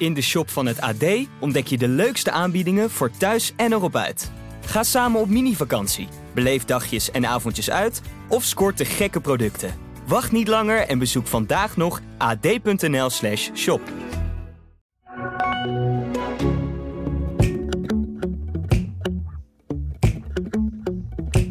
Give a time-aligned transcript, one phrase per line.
[0.00, 1.04] In de shop van het AD
[1.40, 4.30] ontdek je de leukste aanbiedingen voor thuis en erop uit.
[4.64, 9.74] Ga samen op mini-vakantie, beleef dagjes en avondjes uit of scoort de gekke producten.
[10.06, 13.80] Wacht niet langer en bezoek vandaag nog ad.nl/slash shop.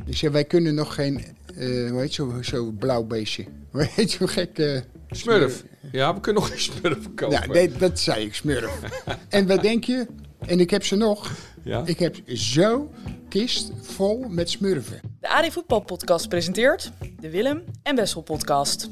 [0.05, 1.21] Ik zeg, wij kunnen nog geen,
[1.55, 3.45] eh hoe heet zo, zo blauw beestje?
[3.71, 4.57] Hoe heet zo gek?
[4.57, 4.79] eh,
[5.09, 5.63] Smurf.
[5.91, 7.41] Ja, we kunnen nog geen smurf kopen.
[7.41, 8.79] Ja, nee, dat zei ik, smurf.
[9.29, 10.07] en wat denk je?
[10.45, 11.31] En ik heb ze nog.
[11.63, 11.81] Ja?
[11.85, 12.91] Ik heb zo
[13.29, 14.99] kist vol met smurfen.
[15.19, 18.89] De AD Voetbal Podcast presenteert de Willem en Wessel Podcast.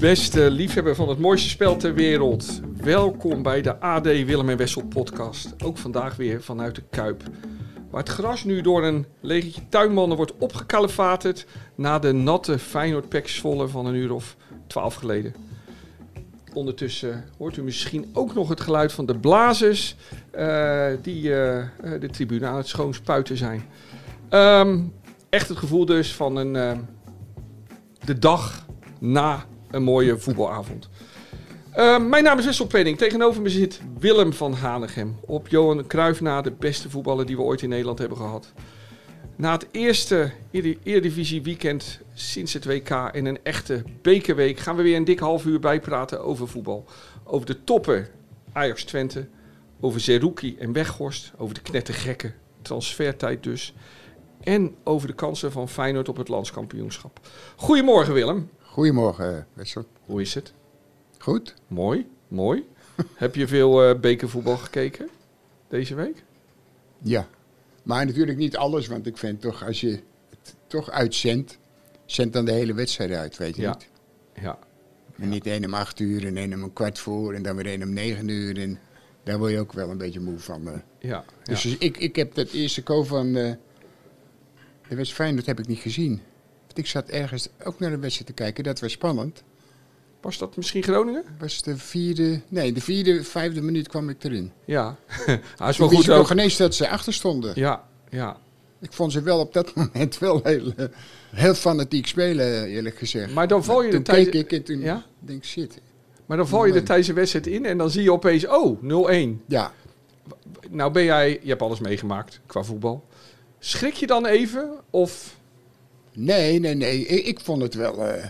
[0.00, 2.60] Beste liefhebber van het mooiste spel ter wereld.
[2.76, 5.64] Welkom bij de AD Willem en Wessel podcast.
[5.64, 7.22] Ook vandaag weer vanuit de Kuip.
[7.94, 11.46] Waar het gras nu door een legertje tuinmannen wordt opgekalefaterd...
[11.74, 15.34] na de natte Feyenoord Pek van een uur of twaalf geleden.
[16.52, 19.96] Ondertussen hoort u misschien ook nog het geluid van de blazers...
[20.30, 23.64] eh, die eh, eh, de tribune aan het schoonspuiten zijn.
[24.28, 24.80] Ehm,
[25.28, 26.86] echt het gevoel dus van een,
[28.04, 28.66] de dag
[28.98, 30.88] na een mooie voetbalavond.
[31.76, 32.98] Uh, mijn naam is Wessel Penning.
[32.98, 35.16] Tegenover me zit Willem van Hanegem.
[35.20, 38.52] Op Johan Cruijff na de beste voetballer die we ooit in Nederland hebben gehad.
[39.36, 40.32] Na het eerste
[40.82, 45.44] Eredivisie weekend sinds het WK en een echte bekerweek gaan we weer een dik half
[45.44, 46.84] uur bijpraten over voetbal.
[47.24, 48.08] Over de toppen
[48.52, 49.26] Ajax Twente,
[49.80, 53.74] over Zerouki en Weghorst, over de knettergekke transfertijd dus.
[54.40, 57.20] En over de kansen van Feyenoord op het landskampioenschap.
[57.56, 58.50] Goedemorgen Willem.
[58.60, 59.84] Goedemorgen, eh, Wessel.
[60.04, 60.52] Hoe is het?
[61.24, 61.54] Goed?
[61.66, 62.68] Mooi, mooi.
[63.14, 65.08] Heb je veel eh, bekervoetbal gekeken
[65.68, 66.24] deze week?
[67.02, 67.28] Ja.
[67.82, 69.90] Maar natuurlijk niet alles, want ik vind toch, als je
[70.30, 71.58] het toch uitzendt,
[72.04, 73.70] zend dan de hele wedstrijd uit, weet je Ja.
[73.70, 73.88] niet?
[74.42, 74.58] Ja.
[75.18, 77.66] En niet één om acht uur en één om een kwart voor en dan weer
[77.66, 78.60] één om negen uur.
[78.60, 78.78] En
[79.22, 80.68] daar word je ook wel een beetje moe van.
[80.68, 80.74] eh.
[80.98, 81.24] Ja, ja.
[81.44, 83.52] Dus ik, ik heb dat eerste ko van eh
[84.88, 86.20] de wedstrijd Feyenoord heb ik niet gezien.
[86.66, 89.42] Want ik zat ergens ook naar de wedstrijd te kijken, dat was spannend.
[90.24, 91.24] Was dat misschien Groningen?
[91.38, 94.52] was de vierde, nee, de vierde, vijfde minuut kwam ik erin.
[94.64, 94.96] Ja.
[95.56, 97.52] Hij is wel goed ik ineens dat ze achter stonden.
[97.54, 98.36] Ja, ja.
[98.80, 100.86] Ik vond ze wel op dat moment wel heel, eh,
[101.34, 103.34] heel fanatiek spelen, eerlijk gezegd.
[103.34, 104.28] Maar dan val je er tijdens...
[104.28, 105.04] keek ik en toen Ja?
[105.18, 105.80] denk ik, shit.
[106.26, 106.82] Maar dan val je er Nee.
[106.86, 109.42] tijdens de wedstrijd in en dan zie je opeens, oh, 0-1.
[109.46, 109.72] Ja,
[110.70, 113.04] Nou ben jij, je hebt alles meegemaakt qua voetbal.
[113.58, 115.36] Schrik je dan even of...
[116.12, 117.06] nee, nee, nee.
[117.06, 118.06] Ik, ik vond het wel...
[118.06, 118.24] eh,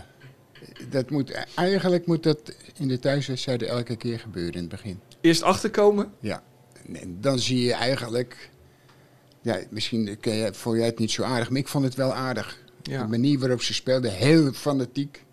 [0.89, 4.99] dat moet, eigenlijk moet dat in de thuiswedstrijden elke keer gebeuren in het begin.
[5.21, 6.11] Eerst achterkomen?
[6.19, 6.43] Ja.
[6.93, 8.49] En dan zie je eigenlijk...
[9.41, 12.13] Ja, misschien ken je, vond jij het niet zo aardig, maar ik vond het wel
[12.13, 12.63] aardig.
[12.81, 13.01] Ja.
[13.01, 15.23] De manier waarop ze speelden, heel fanatiek.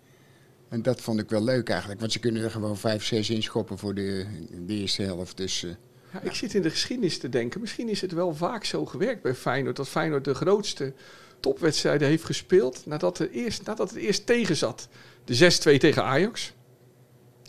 [0.69, 1.99] En dat vond ik wel leuk eigenlijk.
[1.99, 4.25] Want ze kunnen er gewoon 5, 6 inschoppen voor de,
[4.65, 5.37] de eerste helft.
[5.37, 5.71] Dus eh,
[6.13, 7.61] Ja, ik zit in de geschiedenis te denken.
[7.61, 9.75] Misschien is het wel vaak zo gewerkt bij Feyenoord.
[9.75, 10.93] Dat Feyenoord de grootste
[11.39, 12.85] topwedstrijden heeft gespeeld.
[12.85, 14.87] Nadat, er eerst, nadat het eerst tegen zat.
[15.25, 16.53] De 6-2 tegen Ajax.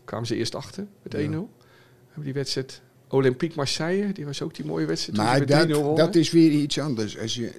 [0.04, 1.18] Kwamen ze eerst achter met 1-0.
[1.18, 1.28] Ja.
[2.06, 4.12] Hebben die wedstrijd Olympique Marseille.
[4.12, 5.18] Die was ook die mooie wedstrijd.
[5.18, 7.18] maar ze met 3-0 dat, dat is weer iets anders.
[7.18, 7.52] Als je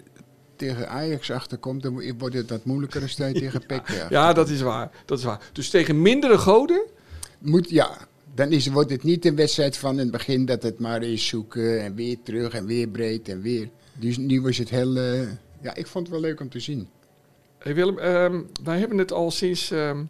[0.55, 3.89] tegen Ajax achterkomt, dan wordt het wat moeilijker dan je tegen PEC.
[3.89, 4.07] Ja.
[4.09, 4.91] Ja, dat is waar.
[5.05, 5.49] Dat is waar.
[5.53, 6.81] Dus tegen mindere goden.
[7.39, 7.97] Moet, ja,
[8.35, 11.27] dan is, wordt het niet een wedstrijd van in het begin dat het maar is
[11.27, 13.69] zoeken en weer terug en weer breed en weer.
[13.93, 14.97] Dus nu was het heel...
[14.97, 15.21] eh,
[15.61, 16.87] ja, ik vond het wel leuk om te zien.
[17.65, 20.03] Hey Willem, ehm, wij hebben het al sinds, ehm,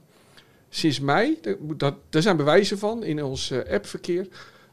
[0.69, 1.39] sinds mei.
[1.77, 4.27] Dat, daar zijn bewijzen van in ons eh, appverkeer.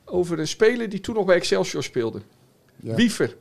[0.05, 2.21] Over een speler die toen nog bij Excelsior speelde.
[2.77, 3.37] Ja, Wiever.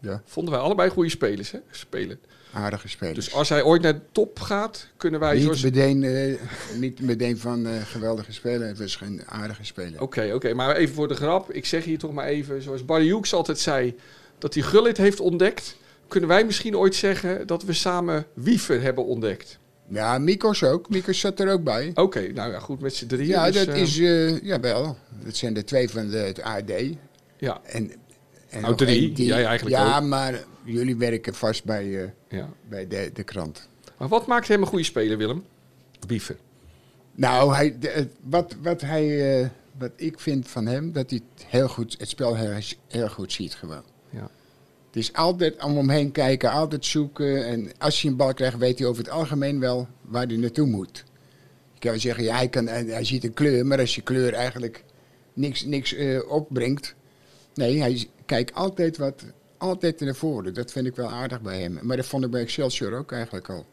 [0.00, 1.58] ja Vonden wij allebei goede spelers, hè?
[1.70, 2.20] Spelen.
[2.52, 3.14] aardige spelers.
[3.24, 5.34] Dus als hij ooit naar de top gaat, kunnen wij...
[5.34, 6.34] niet, zoals- meteen, eh,
[6.78, 10.00] niet meteen van eh, geweldige speler, het was geen aardige speler.
[10.02, 10.54] Oké, oké.
[10.54, 11.50] Maar even voor de grap.
[11.52, 13.96] Ik zeg hier toch maar even, zoals Barry Hoeks altijd zei...
[14.38, 15.76] dat hij Gullit heeft ontdekt.
[16.10, 19.58] Kunnen wij misschien ooit zeggen dat we samen Wiever hebben ontdekt?
[19.88, 20.88] Ja, Mikos ook.
[20.88, 21.90] Mikos zat er ook bij.
[21.94, 23.26] Oké, nou ja, goed, met z'n drieën.
[23.28, 24.96] Ja, dus, dat eh, is, eh ja wel.
[25.24, 26.70] Dat zijn de twee van de, het AD.
[27.38, 29.12] Ja, En, en Nou, nog drie.
[29.12, 30.04] die- Jij eigenlijk Ja, ook.
[30.04, 32.08] maar jullie werken vast bij, eh,
[32.38, 32.48] ja.
[32.68, 33.68] bij de, de krant.
[33.96, 35.44] Maar wat maakt hem een goede speler, Willem?
[36.06, 36.36] Wiever.
[37.14, 39.48] Nou, hij, de- wat, wat, hij, eh,
[39.78, 42.58] wat ik vind van hem, dat hij het, heel goed, het spel heel,
[42.88, 43.82] heel goed ziet gewoon.
[44.10, 44.30] Ja.
[44.92, 47.46] Is altijd om hem heen kijken, altijd zoeken.
[47.46, 50.66] En als hij een bal krijgt, weet hij over het algemeen wel waar hij naartoe
[50.66, 51.04] moet.
[51.72, 54.84] Je kan zeggen, ja, hij, kan, hij, ziet een kleur, maar als je kleur eigenlijk
[55.32, 56.94] niks, niks eh, opbrengt.
[57.54, 59.24] Nee, hij kijkt altijd, wat,
[59.58, 60.54] altijd naar voren.
[60.54, 61.78] Dat vind ik wel aardig bij hem.
[61.82, 63.66] Maar dat vond ik bij Excelsior ook eigenlijk al.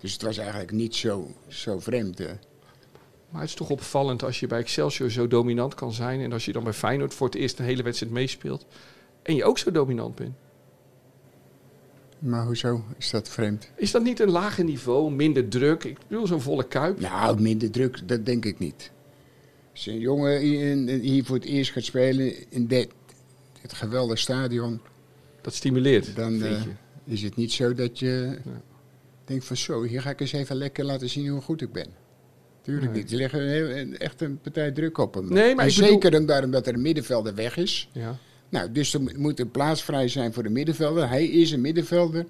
[0.00, 2.20] Dus het was eigenlijk niet zo, zo vreemd.
[2.20, 2.26] eh.
[3.30, 6.20] Maar het is toch opvallend als je bij Excelsior zo dominant kan zijn.
[6.20, 8.66] En als je dan bij Feyenoord voor het eerst een hele wedstrijd meespeelt.
[9.26, 10.34] En je ook zo dominant bent.
[12.18, 13.70] Maar hoezo is dat vreemd?
[13.76, 15.84] Is dat niet een lager niveau, minder druk?
[15.84, 17.00] Ik bedoel, zo'n volle kuip.
[17.00, 18.90] Nou, minder druk, dat denk ik niet.
[19.72, 20.38] Als een jongen
[21.00, 22.88] hier voor het eerst gaat spelen in dit,
[23.62, 24.80] dit geweldige stadion,
[25.40, 26.62] Dat stimuleert, dan eh,
[27.04, 28.38] is het niet zo dat je
[29.24, 31.86] denkt van zo, hier ga ik eens even lekker laten zien hoe goed ik ben.
[32.62, 33.02] Tuurlijk Nee.
[33.02, 33.30] niet.
[33.32, 35.28] Heel- een- echt een partij druk op hem.
[35.32, 37.88] Nee, maar en ik bedoel- zeker dan daarom dat er een middenvelder weg is.
[37.92, 38.16] Ja.
[38.56, 41.08] Nou, dus er moet een plaats vrij zijn voor de middenvelder.
[41.08, 42.26] Hij is een middenvelder.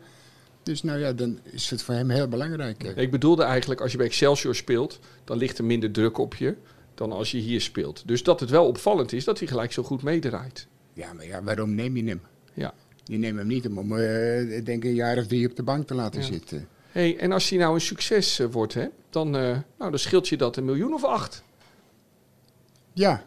[0.62, 2.82] Dus nou ja, dan is het voor hem heel belangrijk.
[2.82, 6.54] Ik bedoelde eigenlijk, als je bij Excelsior speelt, dan ligt er minder druk op je
[6.94, 8.02] dan als je hier speelt.
[8.06, 10.66] Dus dat het wel opvallend is dat hij gelijk zo goed meedraait.
[10.92, 12.20] Ja, maar ja, waarom neem je hem?
[12.54, 12.74] Ja.
[13.04, 15.94] Je neemt hem niet om ik denk een jaar of drie op de bank te
[15.94, 16.26] laten Ja.
[16.26, 16.68] zitten.
[16.92, 19.42] Hey, en als hij nou een succes eh, wordt, hè, dan, eh,
[19.78, 21.42] nou, dan scheelt je dat een miljoen of acht.
[22.92, 23.26] Ja.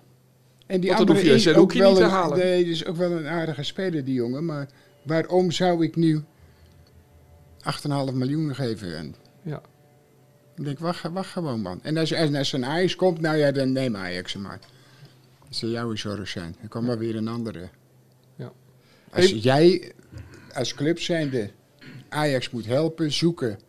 [0.69, 2.37] En die andere is ook wel niet te een, halen.
[2.37, 4.45] Nee, is ook wel een aardige speler, die jongen.
[4.45, 4.67] Maar
[5.03, 6.23] waarom zou ik nu
[8.07, 8.97] 8,5 miljoen geven?
[8.97, 9.61] En Ja.
[10.55, 11.79] ik denk, wacht, wacht gewoon, man.
[11.83, 14.59] En als, als, als een Ajax komt, nou ja, dan neem Ajax hem maar.
[15.47, 16.55] Dat zou jouw zorg zijn.
[16.59, 17.69] Dan komt maar weer een andere.
[18.35, 18.51] Ja.
[19.11, 19.91] Als Hey- jij
[20.53, 21.49] als club zijnde
[22.09, 23.59] Ajax moet helpen, zoeken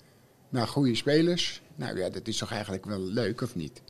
[0.49, 1.63] naar goede spelers.
[1.75, 3.83] Nou ja, dat is toch eigenlijk wel leuk, of niet?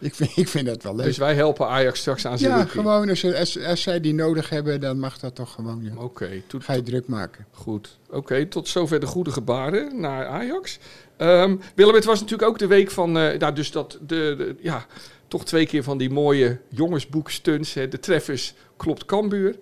[0.00, 1.06] Ik vind, ik vind dat wel leuk.
[1.06, 2.72] Dus wij helpen Ajax straks aan zijn ja, rookie.
[2.72, 5.80] gewoon als, als, als zij die nodig hebben, dan mag dat toch gewoon.
[5.82, 6.02] Ja.
[6.02, 7.46] Oké, Ga je druk maken.
[7.50, 10.78] Goed, oké, tot zover de goede gebaren naar Ajax.
[11.16, 14.86] Ehm, Willem, het was natuurlijk ook de week van, nou, dus dat, de, de- ja,
[15.28, 19.56] toch twee keer van die mooie jongensboekstunts, hè, de treffers klopt Cambuur.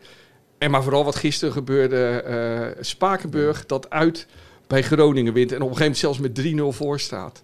[0.59, 4.27] En maar vooral wat gisteren gebeurde, eh, Spakenburg, dat uit
[4.67, 7.43] bij Groningen wint en op een gegeven moment zelfs met 3-0 voor staat.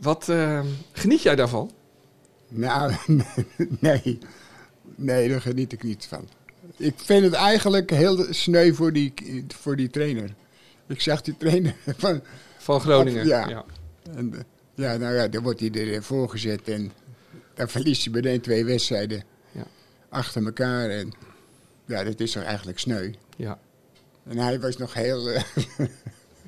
[0.00, 0.60] Wat eh,
[0.92, 1.70] geniet jij daarvan?
[2.48, 2.92] Nou,
[3.80, 4.18] nee.
[4.94, 6.28] Nee, daar geniet ik niet van.
[6.76, 9.12] Ik vind het eigenlijk heel sneu voor die,
[9.48, 10.34] voor die trainer.
[10.86, 12.22] Ik zag die trainer van...
[12.58, 13.26] Van Groningen.
[13.26, 13.48] Ja.
[13.48, 13.64] ja.
[14.14, 14.34] En,
[14.74, 16.92] ja, nou ja, dan wordt hij ervoor gezet en
[17.54, 19.22] dan verliest hij meteen twee wedstrijden
[19.52, 19.66] Ja.
[20.08, 20.90] achter elkaar.
[20.90, 21.12] En
[21.86, 23.12] ja, dat is toch eigenlijk sneu.
[23.36, 23.58] ja.
[24.24, 25.22] En hij was nog heel...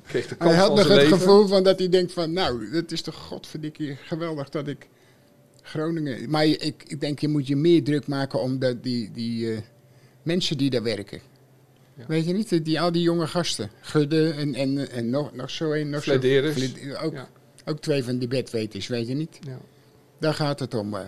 [0.07, 1.17] Kreeg de kans hij had nog het leven.
[1.17, 2.33] gevoel van dat hij denkt van...
[2.33, 4.87] Nou, het is toch godverdikkie geweldig dat ik
[5.61, 6.29] Groningen...
[6.29, 9.59] Maar ik, ik denk, je moet je meer druk maken om de, die, die eh,
[10.23, 11.19] mensen die daar werken.
[11.95, 12.03] Ja.
[12.07, 13.69] Weet je niet, die, al die jonge gasten.
[13.81, 15.89] Gudde en, en, en nog, nog zo een.
[15.89, 16.53] Nog zo, Flederis.
[16.53, 17.29] Fled- ook, Ja.
[17.65, 19.37] ook twee van die bedweters, weet je niet.
[19.41, 19.57] Ja.
[20.19, 20.93] Daar gaat het om.
[20.93, 20.99] eh.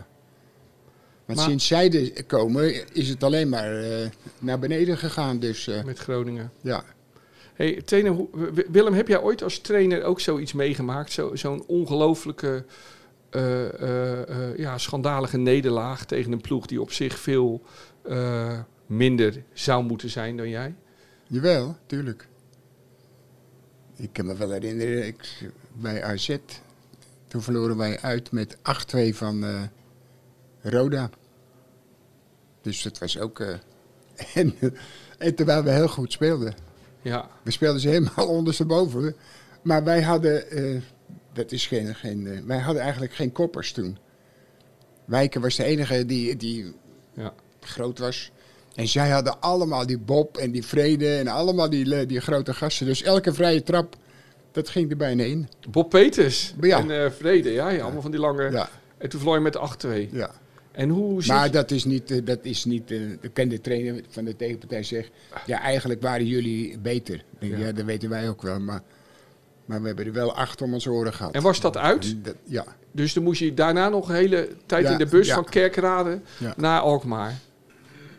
[1.26, 4.10] Want Maar- sinds zij er komen, is het alleen maar eh,
[4.40, 5.40] naar beneden gegaan.
[5.40, 6.52] Dus Met Groningen.
[6.62, 6.84] ja.
[7.54, 8.16] Hey, trainer,
[8.72, 11.12] Willem, heb jij ooit als trainer ook zoiets meegemaakt?
[11.12, 12.66] Zo, zo'n ongelooflijke,
[14.58, 17.62] ja, schandalige nederlaag tegen een ploeg die op zich veel
[18.02, 20.76] eh, minder zou moeten zijn dan jij?
[21.28, 22.28] Jawel, tuurlijk.
[23.96, 26.38] Ik kan me wel herinneren, ik, bij AZ,
[27.28, 28.60] toen verloren wij uit met 8-2
[29.14, 29.62] van eh,
[30.62, 31.10] Roda.
[32.62, 33.40] Dus dat was ook...
[33.40, 33.56] eh,
[34.36, 34.56] en,
[35.18, 36.54] en terwijl we heel goed speelden.
[37.02, 39.16] Ja, We speelden ze helemaal ondersteboven.
[39.62, 40.82] Maar wij hadden, eh,
[41.34, 43.98] dat is geen, geen, eh, wij hadden eigenlijk geen koppers toen.
[45.06, 46.74] Wijken was de enige die, die
[47.14, 47.34] ja.
[47.60, 48.32] groot was.
[48.76, 52.54] En zij hadden allemaal die Bob en die Vrede en allemaal die, le- die grote
[52.54, 52.86] gasten.
[52.86, 53.96] Dus elke vrije trap,
[54.52, 55.48] dat ging er bijna in.
[55.70, 56.80] Bob Peters Ja.
[56.80, 58.52] en eh, Vrede, ja, ja, allemaal van die lange...
[58.52, 59.58] Ja, En toen verloor je met
[60.10, 60.10] 8-2.
[60.12, 60.32] ja.
[60.72, 63.62] En hoe Maar je- dat is niet, eh, dat is niet, eh, de kan de
[63.62, 65.10] trainer van de tegenpartij zegt,
[65.46, 67.24] ja eigenlijk waren jullie beter.
[67.40, 67.72] Denk, ja.
[67.72, 68.82] dat weten wij ook wel, maar,
[69.72, 71.34] maar we hebben er wel acht om ons oren gehad.
[71.34, 72.26] En was dat uit?
[72.26, 75.28] Dat- ja, Dus dan moest je daarna nog een hele tijd Ja, in de bus
[75.28, 75.36] ja.
[75.36, 76.54] van Kerkrade Ja.
[76.58, 77.40] naar Alkmaar.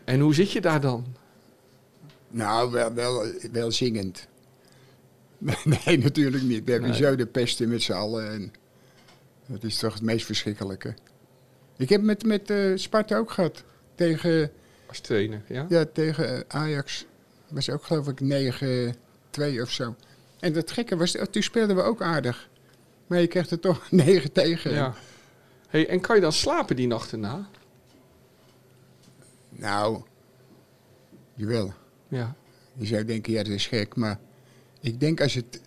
[0.03, 1.05] En hoe zit je daar dan?
[2.29, 4.27] nou wel, wel, wel zingend.
[5.85, 6.63] nee, natuurlijk niet.
[6.65, 6.99] We hebben Nee.
[6.99, 8.53] zo de pesten met z'n allen en
[9.45, 10.93] dat is toch het meest verschrikkelijke.
[11.77, 13.63] Ik heb met, met eh, Sparta ook gehad.
[13.95, 14.51] Tegen,
[14.87, 15.65] Als trainer, ja?
[15.69, 17.05] ja, tegen eh, Ajax.
[17.47, 19.95] was ook geloof ik 9-2 of zo.
[20.43, 22.49] En dat gekke was, oh, toen speelden we ook aardig.
[23.07, 24.73] Maar je kreeg er toch 9 tegen.
[24.73, 24.93] Ja.
[25.67, 27.47] Hey, en kan je dan slapen die nacht erna?
[29.49, 30.01] Nou,
[31.33, 31.73] jawel.
[32.07, 32.35] Ja.
[32.73, 33.95] Je zou denken, ja, dat is gek.
[33.95, 34.19] Maar
[34.79, 35.61] ik denk als het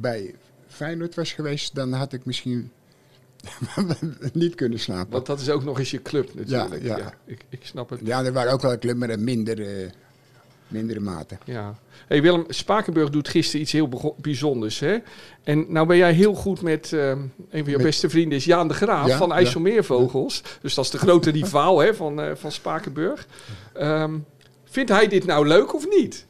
[0.00, 0.34] bij
[0.66, 2.72] Feyenoord was geweest, dan had ik misschien
[4.32, 5.12] niet kunnen slapen.
[5.12, 6.82] Want dat is ook nog eens je club natuurlijk.
[6.82, 7.14] Ja, Ja, ja.
[7.24, 8.00] ik, ik snap het.
[8.02, 9.90] Ja, er waren ook wel clubs met een minder, eh,
[10.74, 11.38] mindere mate.
[11.44, 11.78] Ja.
[12.06, 14.78] Hey Willem, Spakenburg doet gisteren iets heel bijzonders.
[14.78, 14.96] Hè?
[15.44, 17.08] En nou ben jij heel goed met eh,
[17.50, 19.34] een van je beste vrienden is Jaan de Graaf Ja, van ja.
[19.34, 20.42] IJsselmeervogels.
[20.62, 23.26] Dus dat is de grote rivaal hè, van, eh, van Spakenburg.
[23.74, 24.18] Ehm,
[24.64, 26.26] vindt hij dit nou leuk of niet?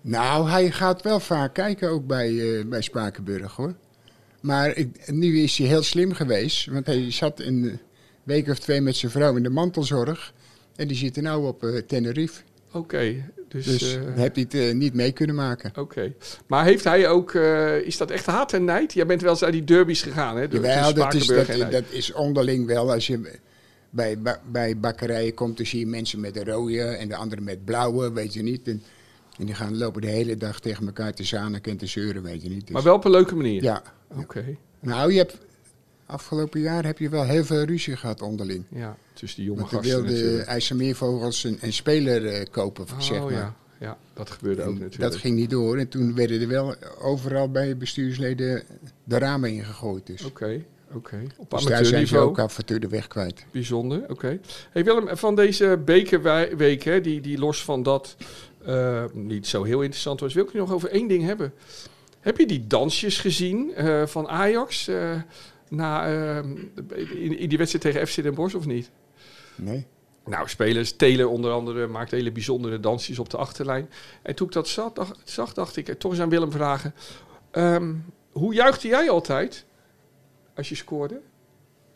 [0.00, 3.74] Nou, hij gaat wel vaak kijken ook bij, eh, bij Spakenburg hoor.
[4.40, 6.66] Maar ik, nu is hij heel slim geweest.
[6.66, 7.80] Want hij zat een
[8.22, 10.32] week of twee met zijn vrouw in de mantelzorg.
[10.76, 12.42] En die zitten nou op Tenerife.
[12.74, 13.64] Oké, dus...
[13.64, 15.72] Dus dan heb hij het eh, niet mee kunnen maken.
[15.78, 16.12] Oké.
[16.46, 17.34] Maar heeft hij ook...
[17.34, 18.92] eh, is dat echt haat en nijd?
[18.92, 20.46] Jij bent wel eens uit die derbies gegaan, hè?
[20.50, 21.26] Jawel, dat is,
[21.70, 22.92] dat, is onderling wel.
[22.92, 23.38] Als je
[23.90, 24.18] bij,
[24.50, 28.12] bij bakkerijen komt, dan zie je mensen met een rode en de anderen met blauwe,
[28.12, 28.68] weet je niet.
[28.68, 28.82] En,
[29.38, 32.42] en die gaan lopen de hele dag tegen elkaar te zanen en te zeuren, weet
[32.42, 32.60] je niet.
[32.60, 33.62] Dus- Maar wel op een leuke manier?
[33.62, 33.82] Ja.
[34.16, 34.44] Oké,
[34.80, 35.38] Nou, je hebt,
[36.06, 38.64] afgelopen jaar heb je wel heel veel ruzie gehad onderling.
[38.68, 38.96] ja.
[39.12, 40.48] Tussen die jonge Want gasten wilde natuurlijk.
[40.48, 43.32] IJsselmeervogels een, een speler eh, kopen, Oh zeg maar.
[43.32, 45.00] ja, ja, dat gebeurde ook natuurlijk.
[45.00, 45.78] dat ging niet door.
[45.78, 48.62] En toen werden er wel overal bij bestuursleden
[49.04, 50.06] de ramen ingegooid.
[50.06, 51.22] Dus, Oké, oké.
[51.36, 53.44] Op dus daar zijn ze ook af en toe de weg kwijt.
[53.50, 54.38] Bijzonder, oké.
[54.70, 58.16] Hey Willem, van deze bekerweek, hè, die, die los van dat
[58.64, 61.52] eh, niet zo heel interessant was, wil ik je nog over één ding hebben.
[62.20, 64.90] Heb je die dansjes gezien eh, van Ajax
[65.68, 66.36] na, eh,
[67.14, 68.90] in, in die wedstrijd tegen FC Den Bosch of niet?
[69.56, 69.86] Nee?
[70.26, 73.90] Nou, spelers, Taylor onder andere, maakt hele bijzondere dansjes op de achterlijn.
[74.22, 76.94] En toen ik dat zag, dacht, zag, dacht ik eh, toch eens aan Willem vragen.
[77.50, 77.94] ehm,
[78.32, 79.64] hoe juichte jij altijd
[80.54, 81.20] als je scoorde?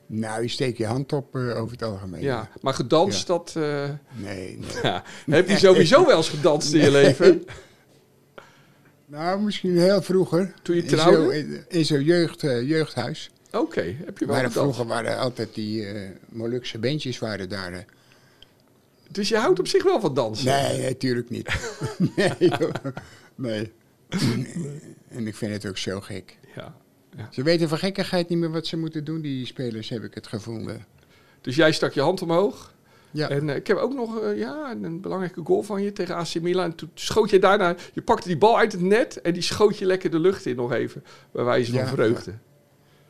[0.06, 2.22] Nou, je steekt je hand op eh, over het algemeen.
[2.22, 3.52] Ja, maar gedanst, dat...
[3.56, 4.68] eh, Nee, nee.
[4.82, 5.02] ja.
[5.26, 7.44] Heb je sowieso wel eens gedanst in je leven?
[9.10, 10.54] Nou, misschien heel vroeger.
[10.62, 11.64] Toen je trouwde?
[11.68, 13.30] In, zo'n jeugd, eh, jeugdhuis.
[13.52, 17.72] Oké, heb je wel Waren, vroeger waren altijd die eh Molukse bandjes waren daar.
[17.72, 17.78] eh.
[19.10, 20.46] Dus je houdt op zich wel van dansen?
[20.46, 21.54] Nee, natuurlijk niet.
[22.16, 22.50] nee,
[23.34, 23.72] nee.
[25.08, 26.38] En ik vind het ook zo gek.
[26.54, 26.74] Ja.
[27.30, 30.26] Ze weten van gekkigheid niet meer wat ze moeten doen, die spelers, heb ik het
[30.26, 30.84] gevonden.
[31.40, 32.74] Dus jij stak je hand omhoog.
[33.10, 36.14] Ja, En eh, ik heb ook nog eh, ja, een belangrijke goal van je tegen
[36.14, 36.64] AC Milan.
[36.64, 37.76] En toen schoot je daarna...
[37.92, 40.56] Je pakte die bal uit het net en die schoot je lekker de lucht in
[40.56, 41.04] nog even.
[41.32, 42.32] Bij wijze van Ja, vreugde.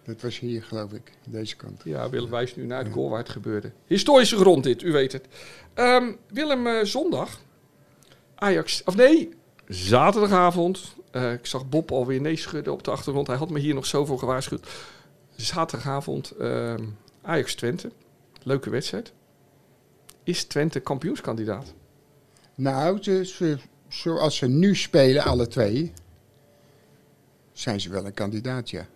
[0.09, 1.81] Dat was hier, geloof ik, deze kant.
[1.85, 3.73] Ja, Willem wijst nu naar het goal waar het gebeurde.
[3.87, 5.27] Historische grond dit, u weet het.
[5.75, 7.41] Ehm, Willem, eh, zondag.
[8.35, 9.29] Ajax, of nee,
[9.69, 10.95] zaterdagavond.
[11.11, 13.27] Eh, ik zag Bob alweer nee schudden op de achtergrond.
[13.27, 14.69] Hij had me hier nog zo voor gewaarschuwd.
[15.37, 16.85] Zaterdagavond ehm,
[17.23, 17.91] Ajax Twente.
[18.43, 19.13] Leuke wedstrijd.
[20.23, 21.75] Is Twente kampioenskandidaat?
[22.55, 25.93] Nou, ze- zoals ze nu spelen, alle twee,
[27.53, 28.87] zijn ze wel een kandidaat, ja.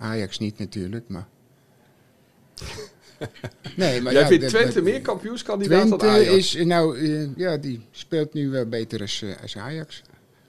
[0.00, 1.26] Ajax niet natuurlijk, maar...
[3.76, 6.54] Nee, maar Jij ja, vindt Twente dat- meer kampioenskandidaat dan Twente Ajax?
[6.54, 10.02] is, nou, eh, ja, die speelt nu wel beter als, eh, als Ajax.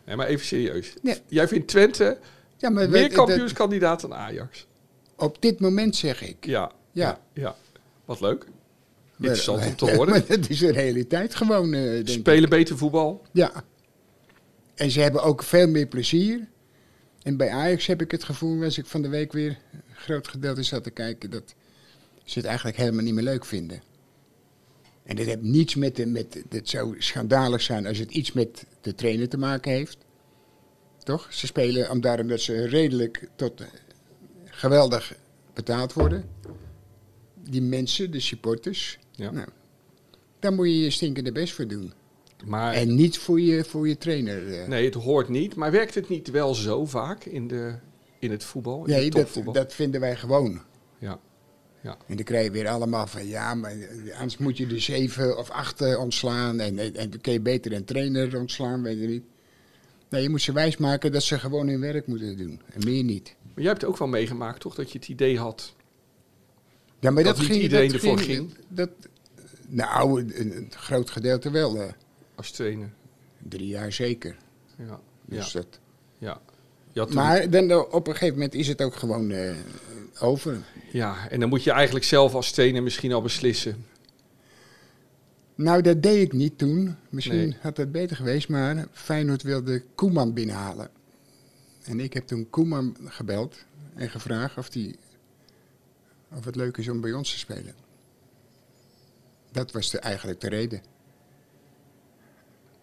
[0.06, 0.94] Nee, maar even serieus.
[1.02, 1.16] Nee.
[1.28, 2.18] Jij vindt Twente
[2.58, 4.68] Ja, maar meer dat- dat- kampioenskandidaat dan Ajax?
[5.16, 6.46] op dit moment zeg ik.
[6.46, 6.72] Ja.
[6.92, 7.20] Ja.
[7.34, 7.56] ja.
[8.06, 8.46] Wat leuk.
[9.16, 10.10] Maar- Interessant om te horen.
[10.10, 12.08] Maar dat is de realiteit gewoon, denk ik.
[12.08, 13.22] Spelen beter voetbal.
[13.32, 13.52] Ja.
[14.76, 16.48] En ze hebben ook veel meer plezier.
[17.24, 20.28] En bij Ajax heb ik het gevoel, als ik van de week weer een groot
[20.28, 21.56] gedeelte zat te kijken, dat
[22.24, 23.82] ze het eigenlijk helemaal niet meer leuk vinden.
[25.04, 28.66] En dat heeft niets met, de, met het zou schandalig zijn als het iets met
[28.82, 29.98] de trainer te maken heeft.
[31.04, 31.34] Toch?
[31.34, 33.68] Ze spelen om daarom dat ze redelijk tot eh,
[34.46, 35.16] geweldig
[35.54, 36.26] betaald worden.
[37.50, 39.00] Die mensen, de supporters.
[39.12, 39.32] Ja.
[39.32, 39.48] Nou,
[40.40, 41.94] daar moet je je stinkende best voor doen.
[42.46, 44.54] Maar En niet voor je, voor je trainer.
[44.62, 44.68] eh.
[44.68, 45.56] nee, het hoort niet.
[45.56, 47.74] Maar werkt het niet wel zo vaak in, de,
[48.20, 48.86] in het voetbal?
[48.86, 50.62] In Nee, dat, dat vinden wij gewoon.
[51.84, 51.98] Ja.
[52.08, 55.38] En dan krijg je weer allemaal van ja, maar eh, anders moet je de zeven
[55.38, 56.60] of acht ontslaan.
[56.60, 59.24] En, en, en dan kun je beter een trainer ontslaan, weet je niet.
[60.10, 62.62] Nee, je moet ze wijsmaken dat ze gewoon hun werk moeten doen.
[62.74, 63.36] En meer niet.
[63.44, 64.76] Maar jij hebt ook wel meegemaakt, toch?
[64.76, 65.76] Dat je het idee had.
[67.00, 68.54] Ja, maar Dat niet iedereen ervoor ging?
[68.68, 68.90] Dat,
[69.68, 71.94] nou, een, een groot gedeelte wel.
[72.42, 72.90] Als trainer.
[73.38, 74.38] drie jaar zeker.
[74.78, 75.00] Ja.
[75.26, 75.60] Dus ja.
[75.60, 75.80] dat,
[76.94, 77.06] ja.
[77.14, 79.56] Maar dan, eh, op een gegeven moment is het ook gewoon eh,
[80.20, 80.58] over.
[80.92, 81.28] ja.
[81.30, 83.86] En dan moet je eigenlijk zelf als trainer misschien al beslissen.
[85.56, 86.96] Nou, dat deed ik niet toen.
[87.10, 87.58] Misschien Nee.
[87.62, 90.90] had dat beter geweest, maar Feyenoord wilde Koeman binnenhalen.
[91.84, 93.58] En ik heb toen Koeman gebeld
[93.96, 94.96] en gevraagd of, die,
[96.32, 97.74] of het leuk is om bij ons te spelen.
[99.52, 100.82] Dat was de, eigenlijk de reden.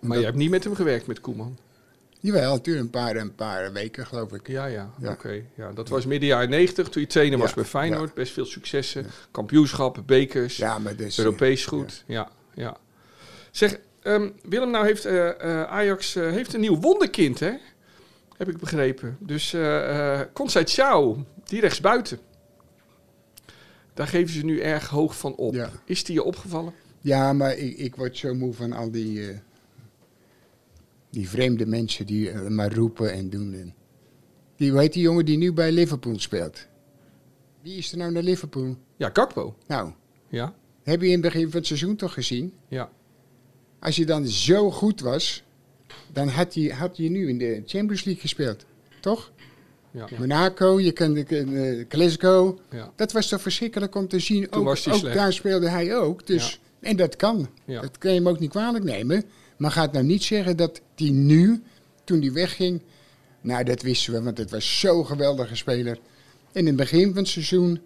[0.00, 1.58] Maar Dat- je hebt niet met hem gewerkt, met Koeman.
[2.20, 4.46] Jawel, natuurlijk een paar, een paar weken geloof ik.
[4.48, 4.90] Ja, ja.
[5.00, 5.10] Ja.
[5.10, 5.42] Oké.
[5.54, 8.14] Ja, dat was midden jaren 90, toen je trainer was bij Feyenoord.
[8.14, 9.06] Best veel successen.
[9.30, 10.56] Kampioenschappen, bekers.
[10.56, 12.04] Ja, maar dus, Europees goed.
[12.06, 12.76] Ja, ja.
[13.50, 17.52] Zeg, Ehm, Willem, nou heeft eh, eh, Ajax heeft een nieuw wonderkind, hè?
[18.36, 19.16] Heb ik begrepen.
[19.20, 22.18] Dus uh, Conceição, die rechtsbuiten.
[23.94, 25.68] Daar geven ze nu erg hoog van op.
[25.84, 26.72] Is die je opgevallen?
[27.00, 29.40] Ja, maar ik, ik word zo moe van al die,
[31.10, 33.54] die vreemde mensen die eh, maar roepen en doen.
[33.54, 33.74] En
[34.56, 36.66] die, hoe heet die jongen die nu bij Liverpool speelt?
[37.62, 38.76] Wie is er nou naar Liverpool?
[38.96, 39.56] Ja, Gakpo.
[39.66, 39.92] Nou,
[40.28, 42.52] Ja, heb je in het begin van het seizoen toch gezien?
[42.68, 42.90] ja.
[43.80, 45.42] Als je dan zo goed was,
[46.12, 48.64] dan had je, had je nu in de Champions League gespeeld.
[49.00, 49.32] Toch?
[49.90, 50.06] ja.
[50.18, 52.58] Monaco, je kende uh, Glasgow.
[52.70, 52.92] ja.
[52.96, 54.48] Dat was toch verschrikkelijk om te zien.
[54.48, 56.26] Toen ook ook daar speelde hij ook.
[56.26, 57.48] Dus, En dat kan.
[57.64, 57.80] Ja.
[57.80, 59.24] Dat kan je hem ook niet kwalijk nemen.
[59.56, 61.62] Maar gaat nou niet zeggen dat hij nu,
[62.04, 62.82] toen hij wegging...
[63.40, 65.98] Nou, dat wisten we, want het was zo'n geweldige speler.
[66.52, 67.80] En in het begin van het seizoen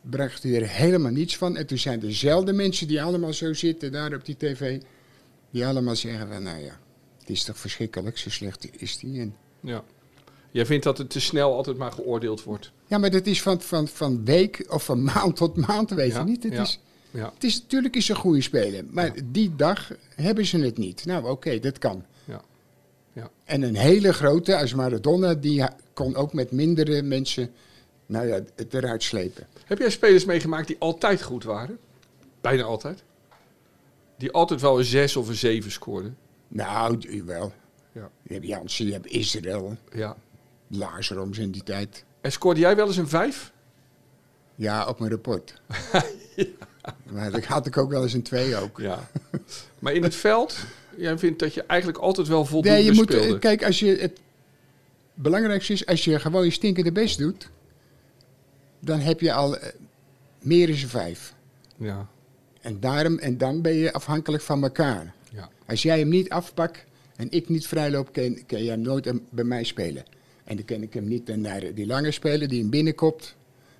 [0.00, 1.56] bracht hij er helemaal niets van.
[1.56, 4.80] En toen zijn dezelfde mensen die allemaal zo zitten daar op die tv...
[5.50, 6.78] die allemaal zeggen van, nou ja,
[7.18, 9.20] het is toch verschrikkelijk, zo slecht is hij.
[9.20, 9.84] En ja.
[10.50, 12.72] Jij vindt dat het te snel altijd maar geoordeeld wordt.
[12.86, 16.18] Ja, maar dat is van, van, van week of van maand tot maand, weet Ja,
[16.18, 16.42] je niet.
[16.42, 16.62] Het, ja.
[16.62, 16.80] is,
[17.16, 21.04] Ja, het is natuurlijk is een goede speler, maar die dag hebben ze het niet.
[21.04, 22.04] Nou, oké, dat kan.
[22.24, 22.42] ja.
[23.12, 23.30] Ja.
[23.44, 27.50] En een hele grote, als Maradona, die kon ook met mindere mensen
[28.06, 29.46] nou ja, het eruit slepen.
[29.64, 31.78] Heb jij spelers meegemaakt die altijd goed waren?
[32.40, 33.02] Bijna altijd.
[34.18, 36.16] Die altijd wel een 6 of een 7 scoorden.
[36.48, 37.52] Nou, wel.
[37.92, 38.10] Ja.
[38.22, 40.16] Je hebt Jansen, je hebt Israël, Ja.
[40.68, 42.04] Lazaroms in die tijd.
[42.20, 43.52] En scoorde jij wel eens een 5?
[44.54, 45.60] Ja, op mijn rapport.
[47.12, 48.80] Maar dat had ik ook wel eens een twee ook.
[48.80, 49.08] Ja.
[49.78, 50.56] maar in het veld,
[50.96, 53.96] jij vindt dat je eigenlijk altijd wel voldoende Nee, je moet, eh, kijk, als je
[53.96, 54.20] het
[55.14, 57.48] belangrijkste is, als je gewoon je stinkende best doet,
[58.80, 59.68] dan heb je al eh,
[60.42, 61.34] meer dan een vijf.
[61.76, 62.08] Ja.
[62.60, 65.14] En, daarom, en dan ben je afhankelijk van elkaar.
[65.32, 65.48] Ja.
[65.66, 66.84] Als jij hem niet afpakt
[67.16, 70.04] en ik niet vrijloop, kan, kan jij hem nooit bij mij spelen.
[70.44, 73.36] En dan kan ik hem niet naar die lange speler die hem binnenkopt,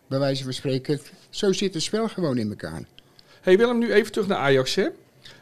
[0.06, 1.00] bij wijze van spreken.
[1.30, 2.82] Zo zit het spel gewoon in elkaar.
[3.46, 4.86] Hey Willem, nu even terug naar Ajax, hè?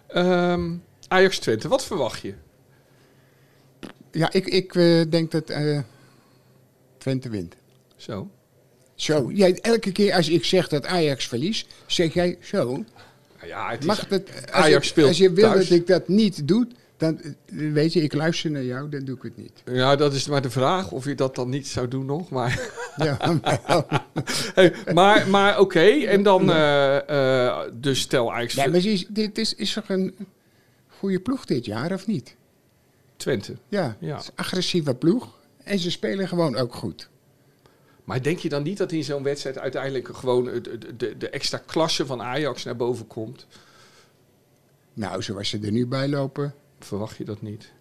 [0.06, 0.72] Ehm,
[1.08, 2.34] Ajax Twente, wat verwacht je?
[4.10, 5.78] Ja, ik, ik eh, denk dat eh,
[6.98, 7.54] Twente wint.
[7.96, 8.30] Zo.
[8.94, 12.64] Zo, jij, elke keer als ik zeg dat Ajax verliest, zeg jij zo.
[12.66, 12.84] Nou
[13.46, 15.68] ja, het is, Mag dat, als, Ajax je, speelt als je wil thuis.
[15.68, 19.22] dat ik dat niet doe, dan weet je, ik luister naar jou, dan doe ik
[19.22, 19.62] het niet.
[19.64, 22.30] Ja, dat is maar de vraag of je dat dan niet zou doen nog.
[22.30, 23.60] Maar, Ja, maar,
[24.54, 29.54] hey, maar, maar oké, en dan eh, dus stel Ajax nee, maar is, dit is,
[29.54, 30.14] is toch een
[30.88, 32.36] goede ploeg dit jaar, of niet?
[33.16, 33.56] Twente.
[33.68, 34.12] Ja, Ja.
[34.14, 37.08] het is een agressieve ploeg en ze spelen gewoon ook goed.
[38.04, 41.58] Maar denk je dan niet dat in zo'n wedstrijd uiteindelijk gewoon het- de, de extra
[41.66, 43.46] klasse van Ajax naar boven komt?
[44.94, 46.54] Nou, zoals ze er nu bij lopen.
[46.84, 47.72] Verwacht je dat niet?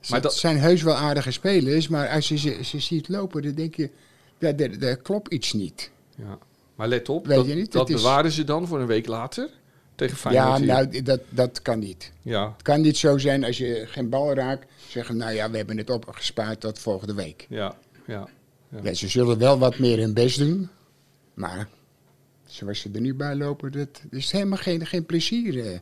[0.00, 3.42] Maar Maar dat zijn heus wel aardige spelers, maar als je ze, ze ziet lopen,
[3.42, 3.90] dan denk je,
[4.38, 5.90] er, er klopt iets niet.
[6.16, 6.38] Ja.
[6.74, 9.06] Maar let op, Weet dat, je niet, dat is- bewaren ze dan voor een week
[9.06, 9.48] later
[9.94, 10.46] tegen Feyenoord.
[10.48, 10.66] Ja, hier.
[10.66, 12.12] nou, dat, dat kan niet.
[12.22, 15.56] ja, Het kan niet zo zijn als je geen bal raakt, zeggen, nou ja, we
[15.56, 17.46] hebben het opgespaard tot volgende week.
[17.48, 18.28] ja, ja.
[18.70, 18.80] Ja.
[18.82, 20.68] Ja, ze zullen wel wat meer hun best doen,
[21.34, 21.68] maar
[22.46, 25.80] zoals ze er nu bij lopen, dat is helemaal geen, geen plezier.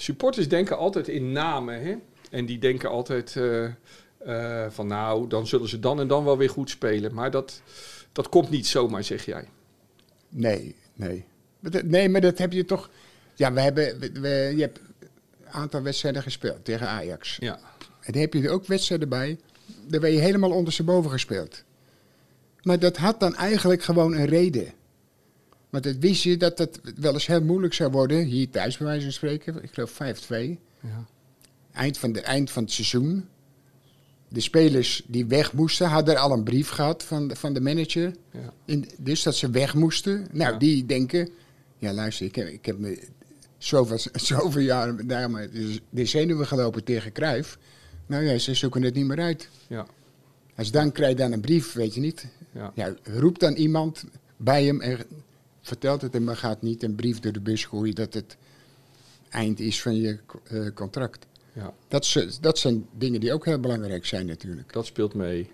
[0.00, 1.94] Supporters denken altijd in namen, hè?
[2.30, 3.64] En die denken altijd eh,
[4.18, 7.14] eh, van nou, dan zullen ze dan en dan wel weer goed spelen.
[7.14, 7.62] Maar dat,
[8.12, 9.48] dat komt niet zomaar, zeg jij.
[10.28, 11.24] Nee, nee.
[11.84, 12.90] Nee, maar dat heb je toch...
[13.34, 14.80] Ja, we hebben, we, we- je hebt
[15.44, 17.36] een aantal wedstrijden gespeeld tegen Ajax.
[17.40, 17.58] Ja,
[18.00, 19.38] En dan heb je er ook wedstrijden bij,
[19.86, 21.64] daar ben je helemaal ondersteboven gespeeld.
[22.62, 24.72] Maar dat had dan eigenlijk gewoon een reden.
[25.70, 28.86] Want dat wist je dat het wel eens heel moeilijk zou worden, hier thuis bij
[28.86, 29.62] wijze van spreken.
[29.62, 30.58] Ik geloof 5-2.
[30.80, 31.04] ja,
[31.72, 33.24] Eind van, de, eind van het seizoen.
[34.28, 38.12] De spelers die weg moesten, hadden al een brief gehad van, de- van de manager.
[38.32, 38.52] ja.
[38.64, 40.26] In, dus dat ze weg moesten.
[40.32, 40.58] Nou, Ja.
[40.58, 41.28] die denken...
[41.78, 43.02] Ja, luister, ik heb, ik heb me
[43.58, 43.98] zoveel,
[44.32, 45.48] zoveel jaren daar maar
[45.90, 47.58] de, zenuwen gelopen tegen Cruijff.
[48.06, 49.48] Nou ja, ze zoeken het niet meer uit.
[49.68, 49.86] ja,
[50.56, 52.26] Als dan krijg je dan een brief, weet je niet.
[52.52, 52.72] ja.
[52.74, 54.04] Ja, roep dan iemand
[54.36, 54.98] bij hem en
[55.68, 58.36] vertelt het hem, maar gaat niet een brief door de bus gooien dat het
[59.28, 61.26] eind is van je eh, contract.
[61.52, 61.74] ja.
[61.88, 64.72] Dat, dat zijn dingen die ook heel belangrijk zijn natuurlijk.
[64.72, 65.50] Dat speelt mee.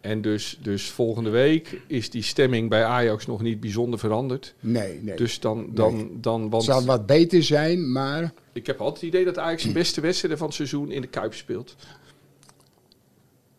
[0.00, 4.54] En dus, dus volgende week is die stemming bij Ajax nog niet bijzonder veranderd.
[4.60, 5.16] Nee, nee.
[5.16, 6.20] Dus dan, dan, Nee.
[6.20, 9.62] dan het want zal wat beter zijn, maar ik heb altijd het idee dat Ajax
[9.62, 11.76] de beste wedstrijden van het seizoen in de Kuip speelt.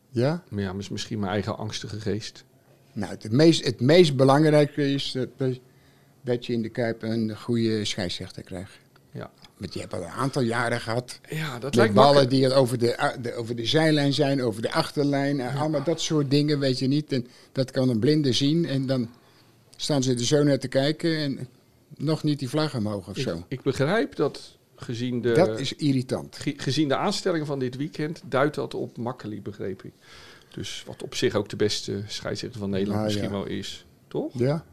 [0.09, 0.43] ja.
[0.49, 2.43] Maar ja, misschien mijn eigen angstige geest.
[2.93, 5.59] Nou, het meest, het meest belangrijke is dat,
[6.21, 8.79] dat je in de Kuip een goede scheidsrechter krijgt.
[9.11, 9.31] Ja.
[9.57, 11.19] Want die hebben al een aantal jaren gehad.
[11.29, 12.29] Ja, dat Met lijkt ballen makkelijk.
[12.49, 15.39] die over de, over de zijlijn zijn, over de achterlijn.
[15.39, 17.11] en Allemaal dat soort dingen, weet je niet.
[17.11, 18.65] En dat kan een blinde zien.
[18.65, 19.09] En dan
[19.75, 21.47] staan ze er zo naar te kijken en
[21.97, 23.43] nog niet die vlag omhoog of Ik, zo.
[23.47, 26.37] ik begrijp dat gezien de, Dat is irritant.
[26.37, 29.91] ge- gezien de aanstellingen van dit weekend duidt dat op Makkeli, begreep ik.
[30.53, 33.31] Dus wat op zich ook de beste scheidsrechter van Nederland Ah, misschien ja.
[33.31, 33.85] wel is.
[34.07, 34.31] Toch?
[34.33, 34.65] Ja?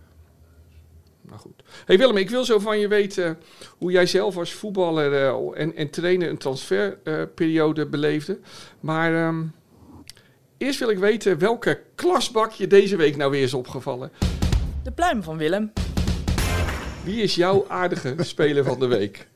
[1.23, 1.63] Nou goed.
[1.85, 3.39] Hey Willem, ik wil zo van je weten
[3.79, 8.39] hoe jij zelf als voetballer eh, en, en trainer een transferperiode beleefde.
[8.81, 9.43] Maar ehm,
[10.59, 14.11] eerst wil ik weten welke klasbak je deze week nou weer is opgevallen.
[14.83, 15.73] De pluim van Willem.
[17.05, 19.29] Wie is jouw aardige speler van de week?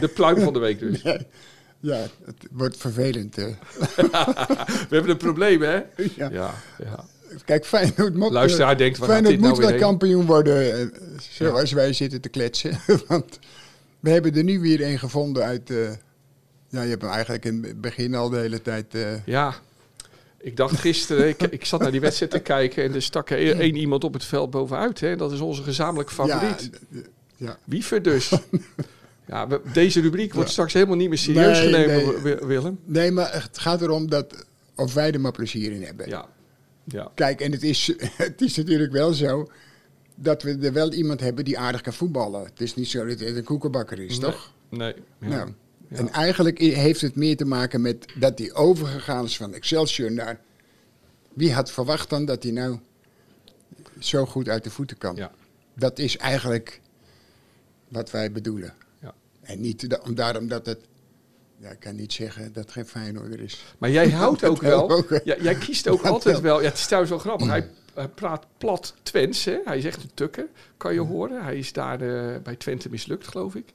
[0.00, 1.02] De pluim van de week dus.
[1.84, 3.38] Ja, het wordt vervelend.
[3.38, 3.44] eh.
[4.88, 5.74] We hebben een probleem, hè?
[6.16, 6.28] Ja.
[6.32, 7.04] Ja, ja.
[7.44, 9.78] Kijk, Feyenoord moet, Luisteraar denkt, Feyenoord nou moet weer wel heen?
[9.80, 10.86] kampioen worden, eh,
[11.30, 12.78] zoals wij zitten te kletsen.
[13.08, 13.38] Want
[14.00, 15.70] we hebben er nu weer een gevonden uit...
[15.70, 15.76] eh,
[16.68, 18.94] ja, je hebt hem eigenlijk in het begin al de hele tijd...
[18.94, 19.54] eh, Ja,
[20.40, 23.60] ik dacht gisteren, ik, ik zat naar die wedstrijd te kijken en er stak er
[23.60, 25.00] één iemand op het veld bovenuit.
[25.00, 25.16] Hè?
[25.16, 26.70] Dat is onze gezamenlijke favoriet.
[26.88, 27.00] Ja,
[27.36, 27.56] ja.
[27.64, 28.32] Wiever dus.
[29.26, 32.36] Ja, we- deze rubriek wordt straks helemaal niet meer serieus Nee, genomen, nee.
[32.36, 32.78] Wi- Willem.
[32.84, 36.08] Nee, maar het gaat erom dat of wij er maar plezier in hebben.
[36.08, 36.28] Ja,
[36.84, 37.10] ja.
[37.14, 39.50] Kijk, en het is, het is natuurlijk wel zo
[40.14, 42.44] dat we er wel iemand hebben die aardig kan voetballen.
[42.44, 44.30] Het is niet zo dat het een koekenbakker is, Nee.
[44.30, 44.52] toch?
[44.68, 44.94] Nee.
[45.20, 45.28] Ja.
[45.28, 45.52] Nou,
[45.88, 45.96] Ja.
[45.96, 50.40] En eigenlijk heeft het meer te maken met dat hij overgegaan is van Excelsior naar...
[51.34, 52.78] Wie had verwacht dan dat hij nou
[53.98, 55.16] zo goed uit de voeten kan?
[55.16, 55.30] Ja.
[55.74, 56.80] Dat is eigenlijk
[57.88, 58.74] wat wij bedoelen.
[59.44, 60.78] En niet da- om, daarom dat het...
[61.56, 63.64] Ja, ik kan niet zeggen dat het geen Feyenoorder is.
[63.78, 64.90] Maar jij houdt ook wel.
[64.90, 65.20] ook?
[65.24, 66.42] Ja, jij kiest ook Dat altijd wel.
[66.52, 66.60] wel.
[66.62, 67.46] Ja, het is trouwens wel grappig.
[67.46, 69.44] Hij, hij praat plat Twents.
[69.44, 69.58] Hè?
[69.64, 71.44] Hij is echt een tukker, kan je horen.
[71.44, 73.68] Hij is daar eh, bij Twente mislukt, geloof ik.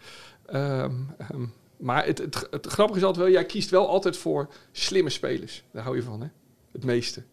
[0.45, 1.45] Ehm, ehm,
[1.77, 5.63] maar het, het, het grappige is altijd wel, jij kiest wel altijd voor slimme spelers.
[5.71, 6.27] Daar hou je van, hè?
[6.71, 7.23] Het meeste.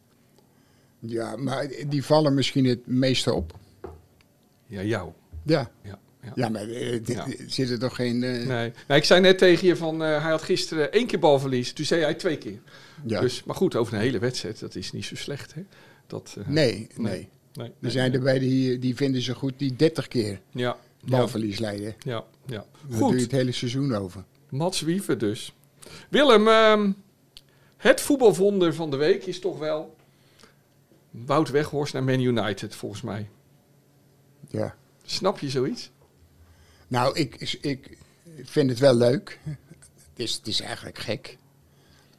[0.99, 3.55] Ja, maar die vallen misschien het meeste op.
[4.67, 5.11] Ja, jou.
[5.43, 6.33] Ja, Ja, ja.
[6.35, 7.27] ja maar eh, d- Ja.
[7.47, 8.23] zit er toch geen...
[8.23, 8.73] eh, Nee.
[8.89, 11.73] Nou, ik zei net tegen je van, eh, hij had gisteren één keer balverlies.
[11.73, 12.59] Toen zei hij twee keer.
[13.07, 13.21] ja.
[13.21, 15.63] Dus, maar goed, over een hele wedstrijd, dat is niet zo slecht, hè?
[16.07, 17.29] Dat, nee, nee, nee.
[17.55, 18.19] nee, Er zijn nee.
[18.19, 21.95] erbij die, die vinden ze goed die 30 keer Ja, balverlies leiden.
[21.99, 22.55] ja, ja.
[22.57, 24.25] Dan doe je Goed, het hele seizoen over.
[24.51, 25.55] Mats Wiever dus.
[26.09, 26.93] Willem, ehm,
[27.77, 29.97] het voetbalwonder van de week is toch wel
[31.11, 33.29] Wout Weghorst naar Man United, volgens mij.
[34.49, 34.75] Ja.
[35.05, 35.91] Snap je zoiets?
[36.89, 37.99] Nou, ik, ik
[38.43, 39.39] vind het wel leuk.
[39.45, 41.37] Het is, het is eigenlijk gek.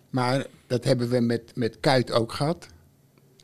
[0.10, 2.68] Maar dat hebben we met, met Kuit ook gehad.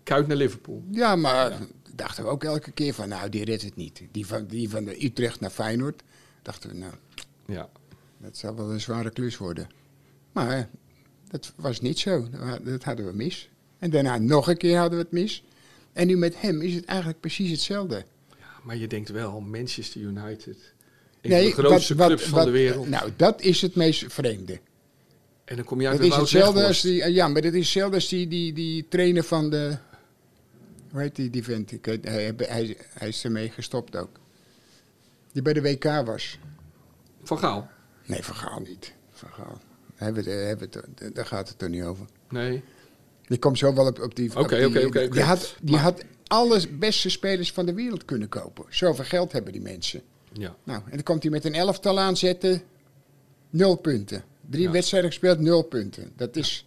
[0.03, 0.83] Kuit naar Liverpool.
[0.91, 1.57] Ja, maar
[1.95, 4.01] dachten we ook elke keer van, nou, die redt het niet.
[4.11, 6.01] Die van, die van de Utrecht naar Feyenoord,
[6.41, 6.93] dachten we, nou,
[7.45, 7.69] Ja.
[8.17, 9.69] dat zal wel een zware klus worden.
[10.31, 10.69] Maar
[11.27, 12.27] dat was niet zo.
[12.63, 13.49] Dat hadden we mis.
[13.79, 15.43] En daarna nog een keer hadden we het mis.
[15.93, 18.05] En nu met hem is het eigenlijk precies hetzelfde.
[18.63, 20.73] Maar je denkt wel, Manchester United.
[21.29, 22.87] Nee, de grootste wat- wat- clubs van wat- de wereld.
[22.89, 24.59] Nou, dat is het meest vreemde.
[25.45, 27.95] en dan kom je uit Dat is hetzelfde als die, ja, maar dat is hetzelfde
[27.95, 29.77] als die, die, die trainer van de,
[30.91, 31.71] hoe heet die, die vent?
[31.71, 34.09] Ik weet, hij, hij, hij is ermee gestopt ook.
[35.31, 36.39] Die bij de WK was.
[37.23, 37.69] Van Gaal.
[38.05, 38.93] Nee, Van Gaal niet.
[39.11, 39.61] Van Gaal.
[39.95, 42.05] Hebben we het- hebben het- daar gaat het toch niet over.
[42.29, 42.63] Nee.
[43.27, 44.29] Die komt zo wel op, op die...
[44.37, 45.09] Oké, oké, oké.
[45.09, 48.65] Die had, die Maar- had alle beste spelers van de wereld kunnen kopen.
[48.69, 50.01] Zoveel geld hebben die mensen.
[50.33, 50.55] Ja.
[50.63, 52.61] Nou, en dan komt hij met een elftal aanzetten,
[53.49, 54.23] nul punten.
[54.49, 54.71] Drie Ja.
[54.71, 56.11] wedstrijden gespeeld, nul punten.
[56.15, 56.65] Dat is,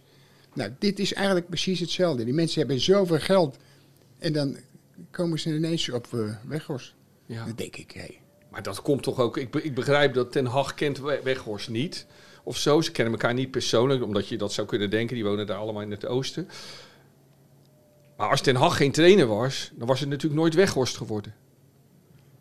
[0.53, 2.23] nou, dit is eigenlijk precies hetzelfde.
[2.25, 3.57] Die mensen hebben zoveel geld
[4.19, 4.57] en dan
[5.11, 6.93] komen ze ineens op uh, Weghorst.
[7.25, 7.45] ja.
[7.45, 8.17] Dan denk ik, hé,
[8.49, 9.37] Maar dat komt toch ook...
[9.37, 12.05] Ik, be- ik begrijp dat Ten Hag kent We- Weghorst niet.
[12.43, 12.81] Of zo.
[12.81, 14.03] Ze kennen elkaar niet persoonlijk.
[14.03, 15.15] Omdat je dat zou kunnen denken.
[15.15, 16.47] Die wonen daar allemaal in het oosten.
[18.17, 19.71] Maar als Ten Hag geen trainer was...
[19.75, 21.33] Dan was het natuurlijk nooit Weghorst geworden.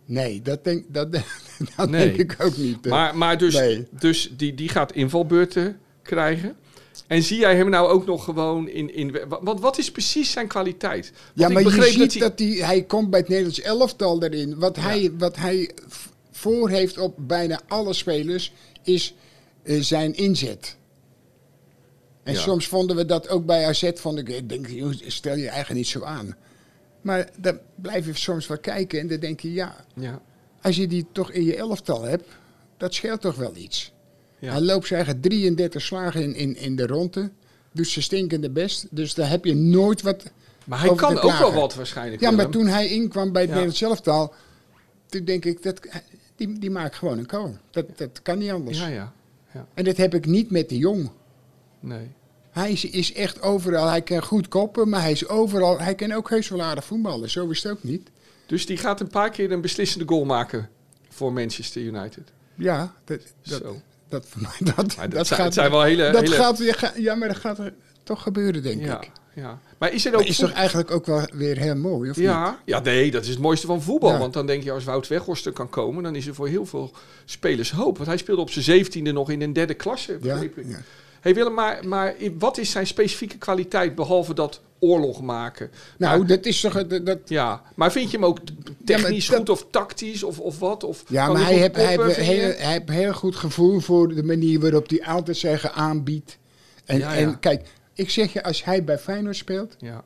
[0.07, 1.13] Nee, dat denk, dat,
[1.77, 2.13] dat Nee.
[2.15, 2.85] denk ik ook niet.
[2.87, 2.91] eh.
[2.91, 3.87] Maar, maar dus, Nee.
[3.91, 6.57] dus die, die gaat invalbeurten krijgen.
[7.07, 8.95] En zie jij hem nou ook nog gewoon in...
[8.95, 11.11] in want wat is precies zijn kwaliteit?
[11.15, 13.61] Want ja, ik maar je begreep ziet hij- dat hij, hij komt bij het Nederlands
[13.61, 14.59] elftal erin.
[14.59, 15.71] Wat hij, wat hij
[16.31, 19.15] voor heeft op bijna alle spelers is
[19.63, 20.77] eh, zijn inzet.
[22.23, 22.41] En Ja.
[22.41, 23.91] soms vonden we dat ook bij AZ.
[23.95, 24.67] Vond ik, ik denk,
[25.07, 26.37] stel je eigenlijk niet zo aan.
[27.07, 30.21] Maar dan blijf je soms wel kijken en dan denk je, ja, Ja,
[30.61, 32.29] als je die toch in je elftal hebt,
[32.77, 33.93] dat scheelt toch wel iets.
[34.39, 34.51] Ja.
[34.51, 37.31] Hij loopt zijn eigen 33 slagen in, in, in de ronde.
[37.73, 38.87] Doet ze stinkende best.
[38.91, 40.23] Dus daar heb je nooit wat
[40.65, 42.21] maar hij kan ook wel wat waarschijnlijk.
[42.21, 43.57] Ja, maar toen hij inkwam bij het Ja.
[43.57, 44.35] Nederlands elftal,
[45.07, 45.81] toen denk ik, dat,
[46.37, 47.57] die, die maakt gewoon een goal.
[47.71, 48.79] Dat, dat kan niet anders.
[48.79, 49.13] Ja, ja.
[49.75, 51.11] En dat heb ik niet met de jong.
[51.81, 52.11] Nee.
[52.57, 53.89] Hij is, is echt overal.
[53.89, 55.79] Hij kan goed koppen, maar hij is overal.
[55.79, 57.31] Hij kan ook heus wel aardig voetballen.
[57.31, 58.09] Zo is het ook niet.
[58.47, 60.69] Dus die gaat een paar keer een beslissende goal maken
[61.09, 62.33] voor Manchester United.
[62.55, 63.81] Ja, dat, dat, Zo.
[64.09, 66.11] dat, dat, Maar dat, dat zijn, gaat, het zijn wel hele...
[66.11, 69.11] dat hele gaat, ja, ja, maar dat gaat er toch gebeuren, denk ja, ik.
[69.35, 69.61] ja.
[69.79, 70.19] Maar is er ook...
[70.19, 72.25] Maar is toch eigenlijk ook wel weer heel mooi, of niet?
[72.25, 74.13] ja, ja, nee, dat is het mooiste van voetbal.
[74.13, 74.19] Ja.
[74.19, 76.03] Want dan denk je, als Wout Weghorst er kan komen...
[76.03, 76.93] dan is er voor heel veel
[77.25, 77.97] spelers hoop.
[77.97, 80.53] Want hij speelde op zijn zeventiende nog in een derde klasse, Ja, ik.
[81.27, 83.95] Hey Willem, maar, maar wat is zijn specifieke kwaliteit...
[83.95, 85.71] behalve dat oorlog maken?
[85.99, 86.87] Nou, Maar- dat is toch...
[86.87, 88.39] Dat, ja, maar vind je hem ook
[88.85, 90.85] technisch goed of tactisch of, of wat?
[90.85, 94.61] Of ja, maar hij heeft, hij, heel, hij heeft heel goed gevoel voor de manier
[94.61, 96.39] waarop hij altijd zeggen aanbiedt.
[96.85, 97.19] En, Ja, ja.
[97.19, 100.05] en kijk, ik zeg je, als hij bij Feyenoord speelt, Ja,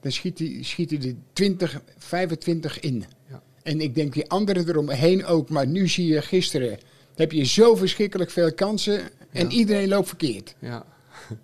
[0.00, 3.04] dan schiet hij, schiet hij er 20, 25 in.
[3.30, 3.42] Ja.
[3.62, 5.48] En ik denk die anderen eromheen ook.
[5.48, 6.78] Maar nu zie je gisteren,
[7.14, 9.00] heb je zo verschrikkelijk veel kansen
[9.32, 10.54] en iedereen loopt verkeerd.
[10.58, 10.84] ja,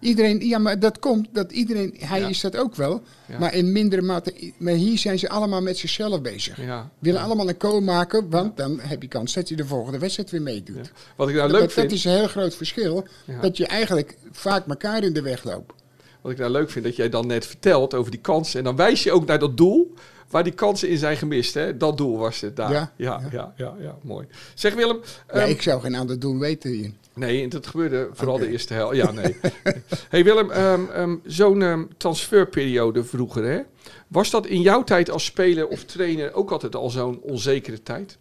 [0.01, 2.29] Iedereen, ja, maar dat komt, dat iedereen, hij Ja.
[2.29, 3.03] is dat ook wel.
[3.27, 3.39] Ja.
[3.39, 6.61] Maar in mindere mate, maar hier zijn ze allemaal met zichzelf bezig.
[6.61, 6.91] ja.
[6.99, 10.31] Willen allemaal een kool maken, want dan heb je kans dat je de volgende wedstrijd
[10.31, 10.93] weer meedoet.
[11.17, 11.93] Wat ik nou Dat, leuk dat vind...
[11.93, 13.07] is een heel groot verschil.
[13.41, 15.73] Dat je eigenlijk vaak elkaar in de weg loopt.
[16.21, 18.59] Wat ik nou leuk vind, dat jij dan net vertelt over die kansen.
[18.59, 19.95] En dan wijs je ook naar dat doel
[20.31, 21.55] waar die kansen in zijn gemist.
[21.55, 21.77] Hè?
[21.77, 22.73] Dat doel was het daar.
[22.73, 23.21] Ja, Ja,
[23.57, 24.27] ja, ja, mooi.
[24.55, 25.01] Zeg Willem.
[25.33, 26.93] Ja, ehm, ik zou geen ander doen weten hier.
[27.19, 28.97] Nee, dat gebeurde vooral de eerste helft.
[28.97, 29.37] Ja, nee.
[30.09, 33.61] hey Willem, ehm, ehm, zo'n ehm, transferperiode vroeger, hè?
[34.09, 38.19] Was dat in jouw tijd als speler of trainer ook altijd al zo'n onzekere tijd?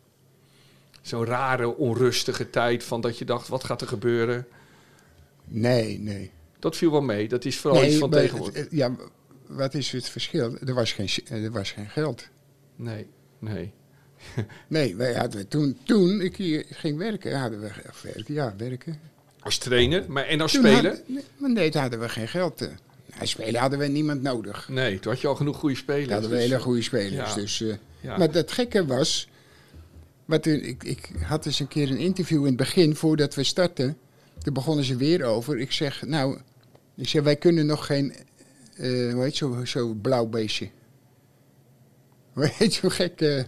[1.01, 4.47] Zo'n rare, onrustige tijd van dat je dacht, wat gaat er gebeuren?
[5.43, 6.31] Nee, nee.
[6.59, 7.27] Dat viel wel mee.
[7.27, 8.67] Dat is vooral nee, iets van tegenwoordig.
[8.69, 8.95] Ja,
[9.47, 10.57] wat is het verschil?
[10.65, 11.09] Er was geen,
[11.43, 12.27] er was geen geld.
[12.75, 13.07] Nee,
[13.39, 13.73] nee.
[14.67, 17.71] Nee, wij hadden toen, toen ik hier ging werken, hadden we
[18.03, 18.99] werken, ja, werken.
[19.39, 21.01] Als trainer, maar en als Toen speler?
[21.05, 22.61] nee, maar nee, toen hadden we geen geld.
[22.61, 22.67] eh.
[23.19, 24.69] Als speler hadden we niemand nodig.
[24.69, 26.03] Nee, toen had je al genoeg goede spelers.
[26.03, 27.29] Toen hadden we dus- hele goede spelers.
[27.29, 27.35] Ja.
[27.35, 28.17] Dus, eh, Ja.
[28.17, 29.29] Maar dat gekke was,
[30.25, 33.43] wat toen, ik, ik had eens een keer een interview in het begin, voordat we
[33.43, 33.97] startten.
[34.43, 35.59] Toen begonnen ze weer over.
[35.59, 36.37] Ik zeg, nou,
[36.95, 38.13] ik zeg, wij kunnen nog geen,
[38.75, 40.69] eh hoe heet zo, zo blauw beestje.
[42.33, 43.45] Hoe heet zo gek?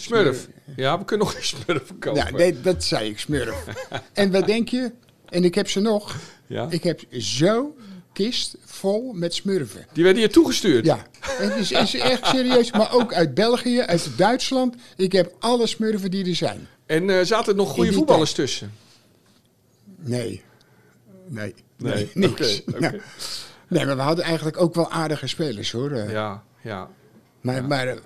[0.00, 0.48] Smurf.
[0.76, 2.24] Ja, we kunnen nog geen smurf kopen.
[2.24, 3.64] ja, nee, dat zei ik, smurf.
[4.12, 4.92] en wat denk je?
[5.28, 6.16] En ik heb ze nog.
[6.46, 6.66] Ja.
[6.70, 7.76] Ik heb zo
[8.12, 9.86] kist vol met smurfen.
[9.92, 10.84] Die werden je toegestuurd.
[10.84, 12.72] Ja, het is, is echt serieus.
[12.72, 14.74] Maar ook uit België, uit Duitsland.
[14.96, 16.68] Ik heb alle smurfen die er zijn.
[16.86, 18.72] En eh, zaten er nog goede voetballers tussen?
[19.96, 20.42] Nee.
[21.28, 21.54] Nee.
[21.76, 22.62] Nee, niks.
[22.66, 22.78] oké.
[22.80, 23.00] Nou,
[23.68, 25.94] nee, maar we hadden eigenlijk ook wel aardige spelers hoor.
[25.94, 26.90] Ja, ja.
[27.40, 27.96] maar maar eh,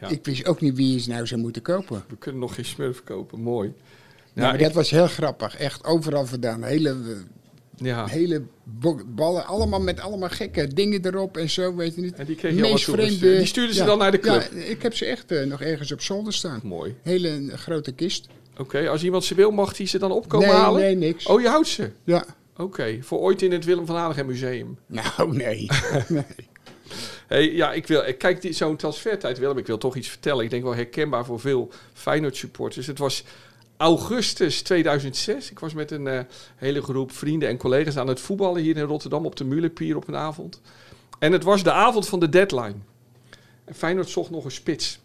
[0.00, 0.08] Ja.
[0.08, 2.04] ik wist ook niet wie ze nou zou moeten kopen.
[2.08, 3.40] We kunnen nog geen smurf kopen.
[3.40, 3.72] Mooi.
[4.34, 5.56] Ja, Ja, maar ik- dat was heel grappig.
[5.56, 6.62] Echt overal vandaan.
[6.64, 6.96] Hele, eh,
[7.76, 8.06] ja.
[8.06, 8.42] hele
[9.06, 12.14] ballen, allemaal met allemaal gekke dingen erop en zo, weet je niet.
[12.14, 14.50] En die kreeg je allemaal Meest vreemde- Die stuurden ze dan naar de club?
[14.54, 16.60] Ja, ik heb ze echt eh, nog ergens op zolder staan.
[16.64, 16.94] Mooi.
[17.02, 18.26] Hele eh, grote kist.
[18.58, 20.80] Oké, als iemand ze wil, mag hij ze dan opkomen nee, halen?
[20.80, 21.26] nee, niks.
[21.26, 21.90] Oh, je houdt ze?
[22.04, 22.24] Ja.
[22.56, 24.78] Oké, voor ooit in het Willem van Hanegem Museum.
[24.86, 25.68] Nou, nee.
[26.08, 26.24] nee.
[27.30, 30.44] Hey, ja, ik wil, kijk, die- zo'n transfertijd, Willem, ik wil toch iets vertellen.
[30.44, 32.86] Ik denk wel herkenbaar voor veel Feyenoord supporters.
[32.86, 33.24] Het was
[33.76, 35.50] augustus 2006.
[35.50, 36.20] Ik was met een eh,
[36.56, 40.08] hele groep vrienden en collega's aan het voetballen hier in Rotterdam op de Mulenpier op
[40.08, 40.60] een avond.
[41.18, 42.74] En het was de avond van de deadline.
[43.64, 45.00] En Feyenoord zocht nog een spits.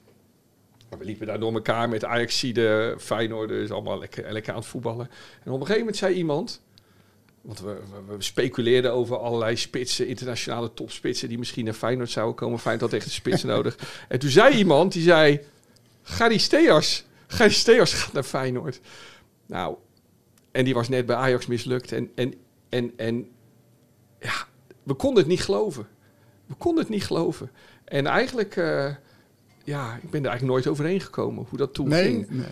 [1.00, 5.10] We liepen daar door elkaar met Ajaxide, Feyenoord, dus allemaal lekker, lekker aan het voetballen.
[5.44, 6.62] En op een gegeven moment zei iemand,
[7.46, 7.74] want we,
[8.08, 12.60] we, we speculeerden over allerlei spitsen, internationale topspitsen die misschien naar Feyenoord zouden komen.
[12.60, 13.78] Feyenoord had echt een spits nodig.
[14.08, 15.40] En toen zei iemand, die zei,
[16.02, 18.80] Gary Steers, Gary Steers gaat naar Feyenoord.
[19.46, 19.76] Nou,
[20.52, 21.92] en die was net bij Ajax mislukt.
[21.92, 22.34] En, en,
[22.70, 23.28] en, en
[24.20, 24.34] ja,
[24.84, 25.88] we konden het niet geloven.
[26.46, 27.52] We konden het niet geloven.
[27.86, 28.96] En eigenlijk, eh,
[29.64, 32.30] ja, ik ben er eigenlijk nooit overheen gekomen hoe dat toen Nee, ging.
[32.30, 32.46] nee.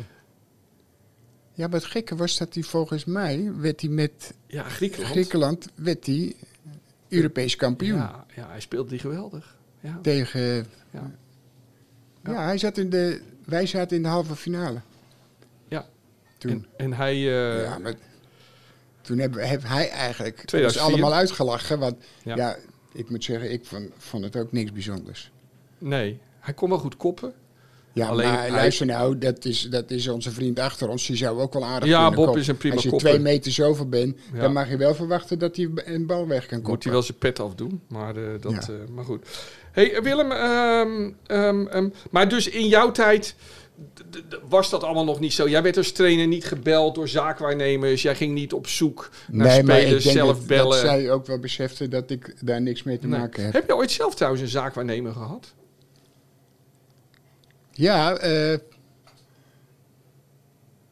[1.53, 5.11] Ja, maar het gekke was dat hij volgens mij, werd hij met Ja, Griekenland.
[5.11, 6.35] Griekenland, werd hij
[7.09, 7.97] Europees kampioen.
[7.97, 9.55] Ja, ja, hij speelde die geweldig.
[9.79, 9.99] Ja.
[10.01, 11.11] Tegen, Ja.
[12.23, 12.45] ja.
[12.45, 14.81] hij zat in de, wij zaten in de halve finale.
[15.67, 15.85] Ja.
[16.37, 16.51] Toen.
[16.51, 17.93] En, en hij, eh, ja, maar
[19.01, 20.81] toen heb, heb hij eigenlijk ons 2004.
[20.91, 21.79] allemaal uitgelachen.
[21.79, 22.35] Want Ja.
[22.35, 22.55] ja,
[22.93, 25.31] ik moet zeggen, ik vond, vond het ook niks bijzonders.
[25.77, 27.33] nee, hij kon wel goed koppen.
[27.93, 31.05] Ja, Alleen maar hij- luister nou, dat is, dat is onze vriend achter ons.
[31.07, 32.41] Die zou ook wel aardig Ja, kunnen Bob koppen.
[32.41, 34.39] is een prima Als je twee meter zoveel bent, Ja.
[34.39, 36.83] dan mag je wel verwachten dat hij een bal weg kan Moet koppen.
[36.83, 38.59] hij wel zijn pet afdoen, maar, eh, dat, Ja.
[38.59, 39.25] eh, maar goed.
[39.71, 43.35] hey, Willem, ehm, ehm, ehm, maar dus in jouw tijd,
[44.49, 45.49] was dat allemaal nog niet zo?
[45.49, 48.01] Jij werd als trainer niet gebeld door zaakwaarnemers.
[48.01, 50.69] Jij ging niet op zoek naar Nee, ik spelers, denk zelf dat, bellen.
[50.71, 53.19] dat zij ook wel besefte dat ik daar niks mee te Nee.
[53.19, 53.53] maken heb.
[53.53, 55.53] Heb je ooit zelf trouwens een zaakwaarnemer gehad?
[57.73, 58.57] Ja, eh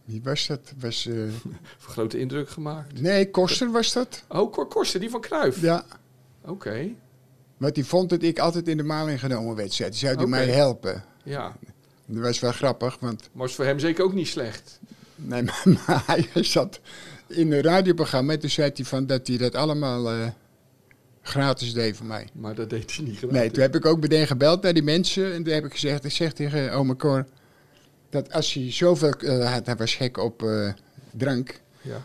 [0.05, 0.73] wie was dat?
[0.79, 1.15] Was, eh,
[1.79, 3.01] grote indruk gemaakt.
[3.01, 4.23] nee, Koster was dat.
[4.27, 5.61] Oh, Cor Korsten, die van Kruif.
[5.61, 5.85] Ja,
[6.45, 6.89] Oké,
[7.57, 9.95] want die vond dat ik altijd in de maling genomen wedstrijd.
[9.95, 11.03] Zou die mij helpen?
[11.23, 11.57] ja.
[12.05, 14.79] Dat was wel grappig, want Maar is voor hem zeker ook niet slecht.
[15.15, 16.79] nee, maar, maar hij zat
[17.27, 20.27] in een radioprogramma en toen zei hij van dat hij dat allemaal eh,
[21.21, 22.27] gratis deed voor mij.
[22.33, 23.31] Maar dat deed hij niet graag.
[23.31, 26.03] Nee, toen heb ik ook meteen gebeld naar die mensen en toen heb ik gezegd,
[26.05, 27.25] ik zeg tegen oma Cor,
[28.09, 30.69] dat als hij zoveel, had, hij was gek op eh,
[31.11, 32.03] drank, Ja.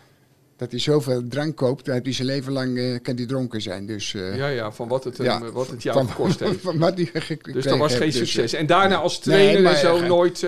[0.57, 3.87] dat hij zoveel drank koopt, dat hij zijn leven lang eh, kan hij dronken zijn.
[3.87, 6.61] Dus, ja, ja, van wat het, Ja, wat het jou gekost heeft.
[6.71, 8.07] van wat hij gekregen Dus dat was geen.
[8.11, 8.53] Dus, succes.
[8.53, 10.41] En daarna als trainer Nee, maar- en zo nooit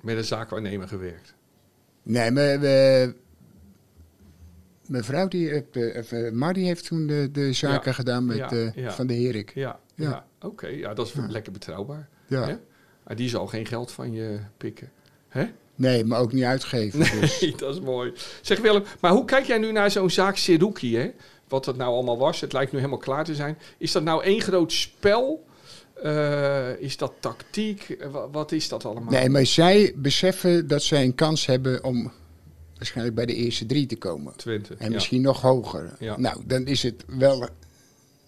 [0.00, 1.34] met een zaakwaarnemer gewerkt.
[2.02, 3.14] nee, maar we-
[4.86, 8.24] mijn vrouw, die, heeft, eh, eh, Mar, die heeft toen de, de zaken Ja, gedaan
[8.26, 8.92] met ja, eh, ja.
[8.92, 9.52] Van de Herik.
[9.54, 10.26] Ja, ja.
[10.40, 10.66] Oké.
[10.66, 12.08] Ja, dat is lekker betrouwbaar.
[12.26, 12.46] Ja.
[12.46, 12.54] Hè?
[13.04, 14.90] Maar die zal geen geld van je pikken.
[15.28, 15.44] Hè?
[15.74, 16.98] Nee, maar ook niet uitgeven.
[16.98, 17.40] Dus.
[17.40, 18.12] Nee, dat is mooi.
[18.40, 21.10] Zeg Willem, maar hoe kijk jij nu naar zo'n zaak Seruki, hè?
[21.48, 22.40] Wat dat nou allemaal was.
[22.40, 23.58] Het lijkt nu helemaal klaar te zijn.
[23.78, 25.44] Is dat nou één groot spel?
[26.02, 27.88] Eh, is dat tactiek?
[27.88, 29.12] Eh, wa- wat is dat allemaal?
[29.12, 32.12] Nee, maar zij beseffen dat zij een kans hebben om
[32.84, 34.36] waarschijnlijk bij de eerste drie te komen.
[34.36, 34.74] Twente.
[34.78, 34.92] En ja.
[34.94, 35.96] misschien nog hoger.
[35.98, 36.18] Ja.
[36.18, 37.48] Nou, dan is het wel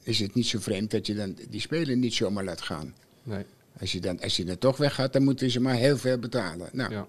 [0.02, 2.94] is het niet zo vreemd dat je dan die speler niet zomaar laat gaan.
[3.22, 3.44] Nee,
[3.80, 6.68] Als je dan, als je dan toch weggaat, dan moeten ze maar heel veel betalen.
[6.72, 7.06] Nou, ja.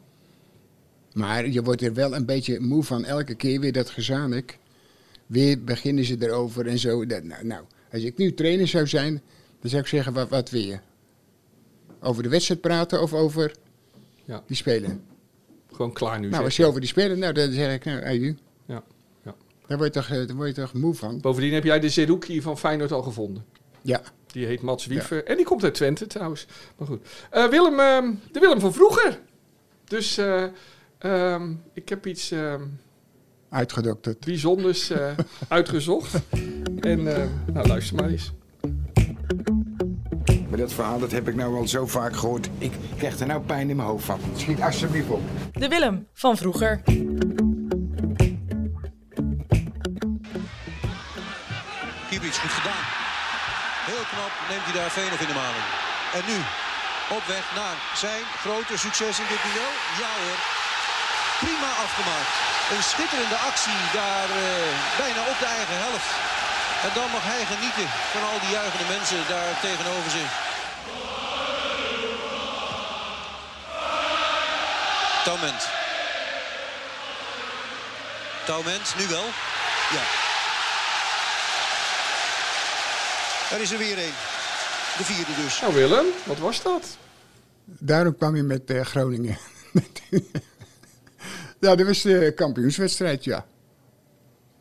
[1.13, 4.57] Maar je wordt er wel een beetje moe van elke keer weer dat gezanik.
[5.25, 7.05] Weer beginnen ze erover en zo.
[7.05, 9.21] Dat, nou, nou, als ik nu trainer zou zijn,
[9.61, 10.79] dan zou ik zeggen, wat, wat wil je?
[12.01, 13.55] Over de wedstrijd praten of over
[14.25, 14.43] Ja.
[14.47, 14.97] die speler?
[15.77, 16.29] Gewoon klaar nu.
[16.29, 18.83] Nou, als je over die speler, nou, dan zeg ik, nou, hey, u, Ja,
[19.23, 19.35] ja.
[19.67, 21.19] daar word, je toch, eh, daar word je toch moe van?
[21.21, 23.45] Bovendien heb jij de Seruki van Feyenoord al gevonden.
[23.81, 25.23] Ja, Die heet Mats Wiever.
[25.25, 26.45] En die komt uit Twente trouwens.
[26.77, 27.07] Maar goed.
[27.29, 29.19] Eh, Willem, ehm, de Willem van vroeger.
[29.83, 30.43] Dus eh,
[30.97, 32.61] ehm, ik heb iets ehm,
[33.49, 34.25] uitgedokterd.
[34.25, 34.91] bijzonders
[35.47, 36.15] uitgezocht.
[36.79, 37.03] En
[37.53, 38.31] nou, luister maar eens.
[40.57, 42.49] Maar dat verhaal dat heb ik nou al zo vaak gehoord.
[42.57, 44.19] Ik krijg er nou pijn in mijn hoofd van.
[44.35, 45.21] Schiet alsjeblieft op.
[45.53, 46.81] De Willem van vroeger.
[52.09, 52.85] Kiebrits goed gedaan.
[53.89, 55.67] Heel knap neemt hij daar Veenhoff in de maling.
[56.17, 56.37] En nu
[57.17, 59.73] op weg naar zijn grote succes in dit duel.
[60.01, 60.39] Ja hoor,
[61.43, 62.33] prima afgemaakt.
[62.73, 64.71] Een schitterende actie daar eh,
[65.03, 66.11] bijna op de eigen helft.
[66.85, 70.31] En dan mag hij genieten van al die juichende mensen daar tegenover zich.
[75.23, 75.61] Taument.
[78.45, 79.25] Taument, nu wel.
[79.95, 80.03] Ja.
[83.55, 84.15] Er is er weer een.
[84.97, 85.61] De vierde dus.
[85.61, 86.97] Nou Willem, wat was dat?
[87.65, 89.37] Daarom kwam je met eh, Groningen.
[91.59, 93.45] ja, dat was de kampioenswedstrijd, ja.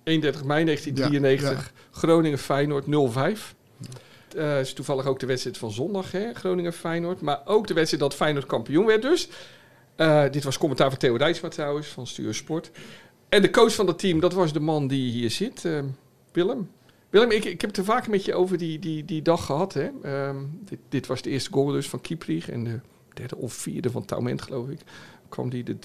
[0.07, 1.73] 31 mei 1993.
[1.91, 3.55] Groningen-Feyenoord 0-5.
[4.37, 6.33] Eh is toevallig ook de wedstrijd van zondag, hè?
[6.35, 7.21] Groningen-Feyenoord.
[7.21, 9.29] Maar ook de wedstrijd dat Feyenoord kampioen werd dus.
[9.97, 12.71] Eh, dit was commentaar van Theo Dijksma trouwens, van Stuur Sport.
[13.29, 15.79] En de coach van dat team, dat was de man die hier zit, eh,
[16.33, 16.71] Willem.
[17.11, 19.75] Willem, ik, ik heb het er vaak met je over die, die, die dag gehad.
[19.75, 19.89] Hè?
[20.03, 22.81] Ehm, dit, dit was de eerste goal dus van Kieprich en de
[23.15, 24.81] derde of vierde van Taument, geloof ik.
[25.29, 25.77] Kwam die de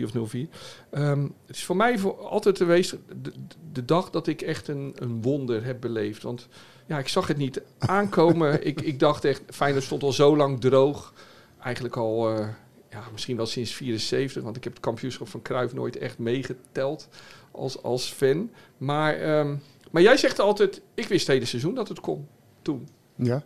[0.00, 0.48] 0-3 of 0-4.
[0.90, 3.32] Ehm, het is voor mij voor altijd geweest de,
[3.72, 6.22] de dag dat ik echt een, een wonder heb beleefd.
[6.22, 6.48] Want
[6.86, 8.62] ja, ik zag het niet aankomen.
[8.66, 11.12] ik, ik dacht echt, Feyenoord stond al zo lang droog.
[11.60, 12.48] Eigenlijk al, eh,
[12.90, 14.42] ja, misschien wel sinds 74.
[14.42, 17.08] Want ik heb het kampioenschap van Cruijff nooit echt meegeteld
[17.50, 18.50] als, als fan.
[18.78, 19.56] Maar, ehm,
[19.90, 22.28] maar jij zegt altijd, ik wist het hele seizoen dat het kon.
[22.62, 22.88] Toen.
[23.14, 23.44] Ja.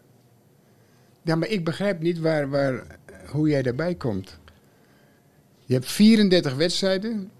[1.22, 2.98] Ja, maar ik begrijp niet waar, waar,
[3.30, 4.38] hoe jij daarbij komt.
[5.68, 7.30] Je hebt 34 wedstrijden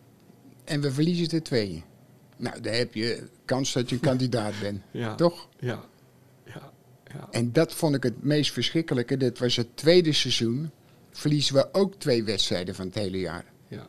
[0.65, 1.85] en we verliezen er twee.
[2.37, 4.81] Nou, dan heb je kans dat je een kandidaat bent.
[4.91, 5.15] Ja.
[5.15, 5.49] Toch?
[5.59, 5.85] Ja.
[6.45, 6.73] Ja.
[7.05, 7.29] ja.
[7.31, 9.17] En dat vond ik het meest verschrikkelijke.
[9.17, 10.71] Dit was het tweede seizoen.
[11.11, 13.45] Verliezen we ook twee wedstrijden van het hele jaar.
[13.69, 13.87] Ja.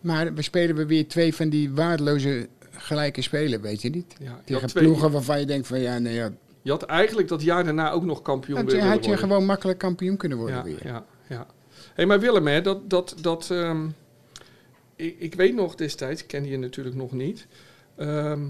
[0.00, 4.14] Maar we spelen we weer twee van die waardeloze gelijke spelen, weet je niet?
[4.18, 6.32] Ja, Tegen twee- ploegen waarvan je denkt van ja, nee, ja.
[6.62, 9.18] Je had eigenlijk dat jaar daarna ook nog kampioen willen had je worden.
[9.18, 10.86] gewoon makkelijk kampioen kunnen worden ja, weer.
[10.86, 11.46] Ja, ja.
[11.96, 13.86] Hey, maar Willem, hè, dat, dat, dat, ehm,
[14.96, 17.46] ik, ik weet nog destijds, ik kende je natuurlijk nog niet.
[17.96, 18.44] Ehm,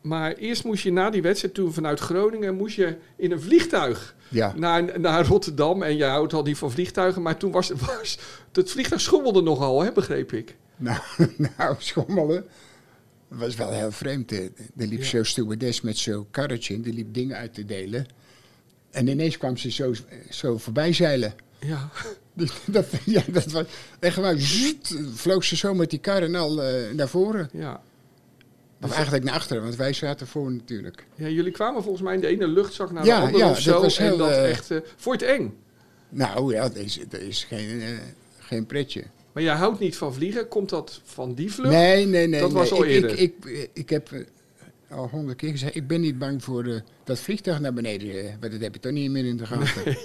[0.00, 4.14] Maar eerst moest je na die wedstrijd, toen vanuit Groningen, moest je in een vliegtuig
[4.28, 4.52] Ja.
[4.56, 5.82] naar, naar Rotterdam.
[5.82, 8.18] En jij houdt al niet van vliegtuigen, maar toen was, was
[8.52, 10.56] het vliegtuig schommelde nogal, hè, begreep ik.
[10.76, 10.98] Nou,
[11.56, 12.46] nou, schommelen.
[13.28, 14.32] Dat was wel heel vreemd.
[14.32, 15.04] Er liep Ja.
[15.04, 16.82] zo'n stewardess met zo'n karretje in.
[16.82, 18.06] Die liep dingen uit te delen.
[18.90, 19.92] En ineens kwam ze zo,
[20.30, 21.34] zo voorbij zeilen.
[21.60, 21.90] Ja,
[22.66, 23.64] dat, ja, dat was
[24.00, 24.20] echt
[25.14, 27.48] vloog ze zo met die kar en al eh, naar voren.
[27.52, 27.80] ja.
[28.82, 31.06] Of eigenlijk naar achteren, want wij zaten voor natuurlijk.
[31.14, 33.54] ja, jullie kwamen volgens mij in de ene luchtzak naar Ja, de andere ja, of
[33.62, 33.80] dat zo.
[33.80, 34.66] was en heel, dat eh, echt,
[34.96, 35.56] vond je het eng?
[36.08, 37.88] Nou ja, dat is, dat is geen, eh,
[38.38, 39.04] geen pretje.
[39.32, 40.48] Maar jij houdt niet van vliegen.
[40.48, 41.72] Komt dat van die vlucht?
[41.72, 42.40] Nee, nee, nee.
[42.40, 43.10] Dat was al eerder.
[43.18, 44.10] Ik, ik, ik heb
[44.90, 46.74] al honderd keer gezegd, ik ben niet bang voor eh,
[47.04, 48.18] dat vliegtuig naar beneden.
[48.18, 49.96] eh, maar dat heb je toch niet meer in de gaten.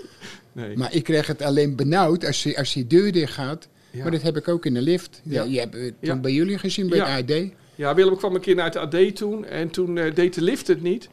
[0.52, 0.78] Nee.
[0.78, 3.68] Maar ik krijg het alleen benauwd als, die- als die deur dicht gaat.
[3.92, 4.02] Ja.
[4.02, 5.22] Maar dat heb ik ook in de lift.
[5.24, 5.44] Ja.
[5.44, 6.16] Je hebt het toen Ja.
[6.20, 7.22] bij jullie gezien, bij Ja.
[7.22, 7.50] de AD.
[7.76, 10.68] Ja, Willem kwam een keer naar het AD toen en toen eh, deed de lift
[10.68, 11.10] het niet.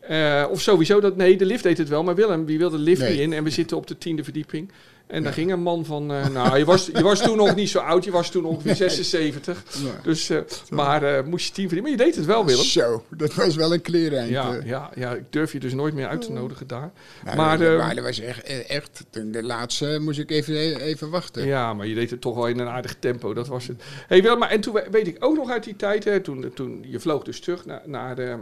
[0.00, 2.82] Eh, of sowieso dat, nee, de lift deed het wel, maar Willem, wie wilde de
[2.82, 3.10] lift Nee.
[3.10, 3.32] niet in?
[3.32, 4.70] En we zitten op de tiende verdieping.
[5.06, 7.68] En daar ging een man van, eh, nou, je was, je was toen nog niet
[7.68, 9.64] zo oud, je was toen ongeveer 76.
[9.84, 9.90] Ja.
[10.02, 10.38] Dus, eh,
[10.70, 11.90] maar eh, moest je tien verdienen.
[11.92, 12.64] Maar je deed het wel, Willem.
[12.64, 14.30] Zo, dat was wel een kleereind.
[14.30, 16.90] Ja, ja, ja, ik durf je dus nooit meer uit te nodigen daar.
[17.24, 21.46] Nou, maar, dat, maar dat was echt, echt, de laatste moest ik even, even wachten.
[21.46, 23.82] Ja, maar je deed het toch wel in een aardig tempo, dat was het.
[24.06, 26.50] Hey, Willem, maar en toen we- weet ik ook nog uit die tijd, hè, toen,
[26.54, 28.36] toen je vloog dus terug naar, naar de,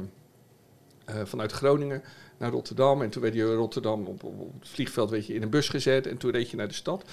[1.04, 2.02] eh, vanuit Groningen
[2.44, 3.02] naar Rotterdam.
[3.02, 5.68] En toen werd je in Rotterdam op, op, het vliegveld weet je, in een bus
[5.68, 7.04] gezet en toen reed je naar de stad.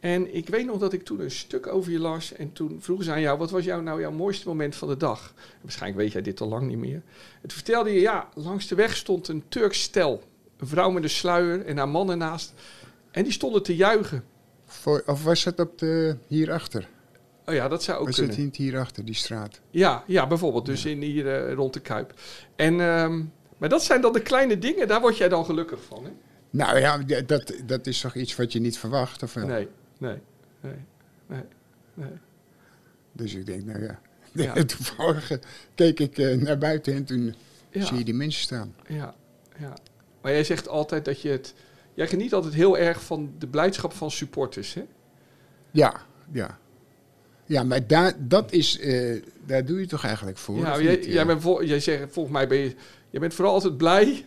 [0.00, 3.04] En ik weet nog dat ik toen een stuk over je las en toen vroegen
[3.04, 5.34] ze aan jou, wat was jou nou jouw mooiste moment van de dag?
[5.60, 7.02] Waarschijnlijk weet jij dit al lang niet meer.
[7.42, 10.22] En toen vertelde je, ja, langs de weg stond een Turks stel.
[10.56, 12.54] Een vrouw met een sluier en haar man ernaast.
[13.10, 14.24] En die stonden te juichen.
[14.64, 16.88] Voor, of was het op de, hierachter?
[17.48, 18.34] Oh ja, dat zou ook Was kunnen.
[18.34, 19.60] het niet hierachter, die straat?
[19.70, 20.66] Ja, ja, bijvoorbeeld.
[20.66, 22.14] Dus in hier eh, rond de Kuip.
[22.56, 23.22] En, ehm,
[23.58, 26.10] maar dat zijn dan de kleine dingen, daar word jij dan gelukkig van, hè?
[26.50, 29.22] Nou ja, dat, dat is toch iets wat je niet verwacht?
[29.22, 29.46] Of wel?
[29.46, 30.18] Nee, nee,
[30.60, 30.74] nee,
[31.26, 31.42] nee,
[31.94, 32.12] nee.
[33.12, 34.00] Dus ik denk, nou ja.
[34.32, 34.52] Ja.
[34.64, 35.38] Toevallig eh,
[35.74, 37.34] keek ik eh, naar buiten en toen
[37.70, 38.74] Ja, zie je die mensen staan.
[38.86, 39.14] ja,
[39.58, 39.76] ja.
[40.20, 41.54] Maar jij zegt altijd dat je het...
[41.94, 44.84] Jij geniet altijd heel erg van de blijdschap van supporters, hè?
[45.70, 46.00] Ja,
[46.32, 46.58] ja.
[47.48, 50.58] Ja, maar daar, dat is, eh, daar doe je toch eigenlijk voor?
[50.58, 51.04] ja, of jij, niet?
[51.04, 52.74] jij, bent vol, jij zegt, volgens mij ben je...
[53.10, 54.24] Je bent vooral altijd blij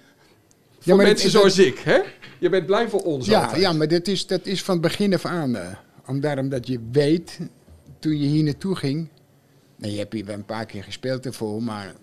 [0.79, 1.99] voor mensen zoals ik, hè?
[2.39, 3.61] Je bent blij voor ons ja, altijd.
[3.61, 5.55] ja, maar dat is, dat is van begin af aan.
[5.55, 7.39] eh, om daarom dat je weet,
[7.99, 9.07] toen je hier naartoe ging...
[9.75, 11.93] Nou, je hebt hier wel een paar keer gespeeld ervoor, maar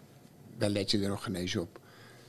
[0.58, 1.78] daar let je er nog geen eens op.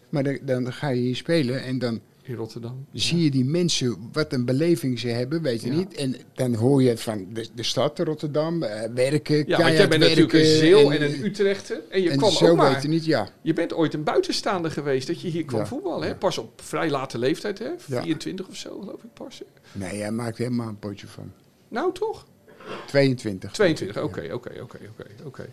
[0.10, 2.86] Maar dan ga je hier spelen en dan In Rotterdam.
[2.94, 5.76] zie je die mensen, wat een beleving ze hebben, weet je Ja.
[5.76, 5.94] niet.
[5.94, 10.02] En dan hoor je van de, de stad Rotterdam, eh, werken, Ja, want jij bent
[10.02, 11.82] natuurlijk een Zeel en, een Utrechter.
[11.90, 12.72] En je en kwam zo ook maar...
[12.74, 13.30] weet je niet, ja.
[13.42, 16.08] Je bent ooit een buitenstaander geweest dat je hier kwam Ja, voetballen.
[16.08, 16.16] Hè?
[16.16, 17.70] Pas op vrij late leeftijd, hè?
[17.86, 18.02] Ja.
[18.02, 19.42] 24 of zo, geloof ik pas.
[19.72, 21.32] Nee, hij maakt helemaal een potje van.
[21.68, 22.26] Nou, toch?
[22.88, 23.52] 22.
[23.52, 25.50] 22, oké, oké, oké, oké, oké.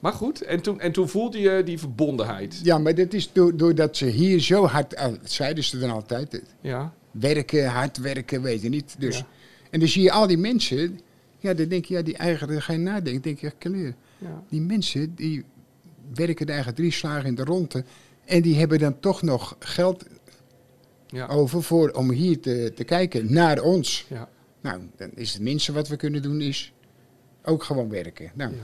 [0.00, 2.60] Maar goed, en toen, en toen voelde je die verbondenheid.
[2.62, 6.42] Ja, maar dat is do- doordat ze hier zo hard, dat zeiden ze dan altijd,
[6.60, 8.94] Ja, werken, hard werken, weet je niet.
[8.98, 9.26] Dus, Ja.
[9.70, 11.00] En dan zie je al die mensen,
[11.38, 13.94] ja, dan denk je, ja, die eigen, ga je nadenken, denk je, kleer.
[14.18, 15.44] ja, Die mensen, die
[16.14, 17.84] werken de eigen drie slagen in de ronde.
[18.24, 20.04] En die hebben dan toch nog geld
[21.06, 24.06] ja, over voor, om hier te, te kijken naar ons.
[24.08, 24.28] ja.
[24.62, 26.72] Nou, dan is het minste wat we kunnen doen, is
[27.44, 28.30] ook gewoon werken.
[28.34, 28.62] Nou, Ja.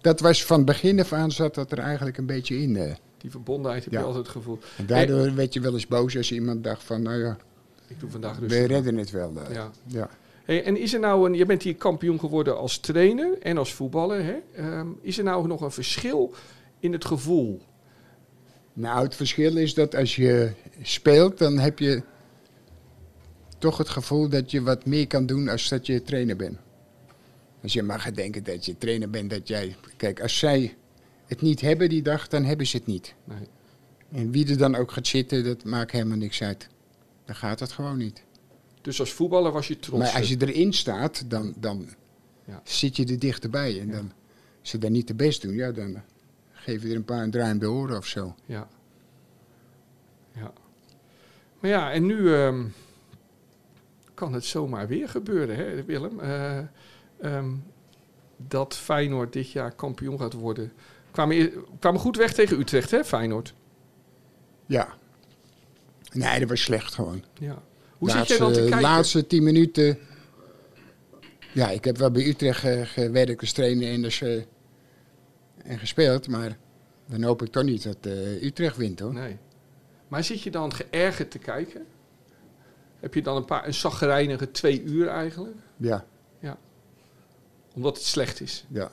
[0.00, 2.76] Dat was van begin af aan zat dat er eigenlijk een beetje in.
[2.76, 2.94] eh.
[3.18, 3.98] Die verbondenheid heb Ja.
[3.98, 4.64] je altijd gevoeld.
[4.76, 7.36] En daardoor werd je wel eens boos als iemand dacht van, nou ja,
[7.86, 9.32] Ik doe vandaag we redden het wel.
[9.48, 9.54] eh.
[9.54, 9.70] Ja.
[9.86, 10.10] Ja.
[10.44, 13.74] Hey, en is er nou een, je bent hier kampioen geworden als trainer en als
[13.74, 14.24] voetballer.
[14.24, 14.36] Hè?
[14.54, 16.34] Ehm, is er nou nog een verschil
[16.78, 17.60] in het gevoel?
[18.72, 20.50] Nou, het verschil is dat als je
[20.82, 22.02] speelt, dan heb je
[23.58, 26.58] toch het gevoel dat je wat meer kan doen als dat je trainer bent.
[27.62, 29.76] Als je mag denken dat je trainer bent, dat jij...
[29.96, 30.76] Kijk, als zij
[31.26, 33.14] het niet hebben die dag, dan hebben ze het niet.
[33.24, 33.48] Nee.
[34.12, 36.68] En wie er dan ook gaat zitten, dat maakt helemaal niks uit.
[37.24, 38.24] Dan gaat het gewoon niet.
[38.80, 39.98] Dus als voetballer was je trots.
[40.02, 41.88] Maar als je erin staat, dan, dan
[42.44, 42.60] Ja.
[42.64, 43.80] zit je er dichterbij.
[43.80, 43.92] En Ja.
[43.92, 44.12] dan,
[44.60, 46.02] als ze dan niet de best doen, ja, dan
[46.52, 48.34] geef je er een paar een draai om de oren of zo.
[48.46, 48.68] Ja.
[50.34, 50.52] Ja.
[51.60, 52.64] Maar ja, en nu ehm,
[54.14, 56.20] kan het zomaar weer gebeuren, hè, Willem?
[56.20, 56.58] Eh,
[57.22, 57.50] ehm,
[58.36, 60.72] dat Feyenoord dit jaar kampioen gaat worden.
[61.10, 63.54] Kwamen, eer- kwamen goed weg tegen Utrecht, hè, Feyenoord?
[64.66, 64.94] Ja.
[66.12, 67.24] Nee, dat was slecht gewoon.
[67.38, 67.62] Ja.
[67.98, 68.80] Hoe zit jij dan te kijken?
[68.80, 69.98] laatste tien minuten.
[71.52, 74.42] Ja, ik heb wel bij Utrecht eh, gewerkt als trainer en, dus, eh,
[75.62, 76.58] en gespeeld, maar
[77.06, 79.12] Dan hoop ik toch niet dat eh, Utrecht wint hoor.
[79.12, 79.36] Nee.
[80.08, 81.86] Maar zit je dan geërgerd te kijken?
[83.00, 85.56] Heb je dan een paar een zagrijnige twee uur eigenlijk?
[85.76, 86.04] Ja,
[87.74, 88.64] Omdat het slecht is.
[88.68, 88.90] ja.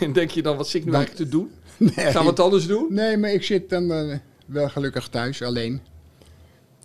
[0.00, 1.50] En denk je dan, wat zit ik nu eigenlijk te doen?
[1.76, 1.90] Nee.
[2.10, 2.86] Gaan we het anders doen?
[2.94, 5.80] Nee, maar ik zit dan eh, wel gelukkig thuis, alleen.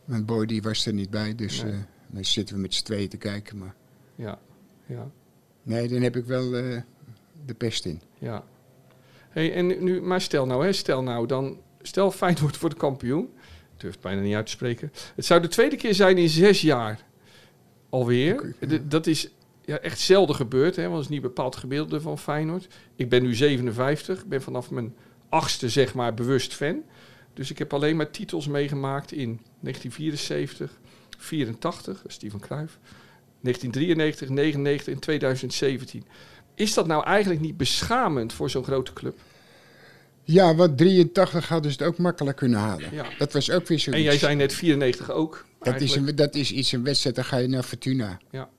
[0.05, 1.71] Mijn boy die was er niet bij, dus Nee.
[1.71, 1.77] eh,
[2.07, 3.57] dan zitten we met z'n tweeën te kijken.
[3.57, 3.75] Maar
[4.15, 4.39] Ja,
[4.85, 5.09] ja,
[5.63, 6.81] nee, dan heb ik wel eh,
[7.45, 8.01] de pest in.
[8.19, 8.43] ja.
[9.29, 13.23] Hey, en nu, maar stel nou, hè, stel nou dan, stel Feyenoord wordt kampioen.
[13.73, 14.91] Ik durf het bijna niet uit te spreken.
[15.15, 17.05] Het zou de tweede keer zijn in zes jaar
[17.89, 18.55] alweer.
[18.87, 19.29] Dat is
[19.65, 22.67] ja, echt zelden gebeurd, hè, want het is niet bepaald gemiddelde van Feyenoord.
[22.95, 24.95] Ik ben nu 57, ik ben vanaf mijn
[25.29, 26.83] achtste zeg maar bewust fan.
[27.33, 30.79] Dus ik heb alleen maar titels meegemaakt in 1974,
[31.17, 32.79] 84, Steven Cruijff,
[33.41, 36.05] 1993, 99 en 2017.
[36.55, 39.19] Is dat nou eigenlijk niet beschamend voor zo'n grote club?
[40.23, 42.93] Ja, want 83 hadden ze het ook makkelijk kunnen halen.
[42.93, 43.05] Ja.
[43.17, 44.03] Dat was ook weer zoiets.
[44.03, 45.45] En jij zei net 94 ook.
[45.59, 48.19] Dat, is een, dat is iets, een wedstrijd, dan ga je naar Fortuna.
[48.31, 48.49] Ja.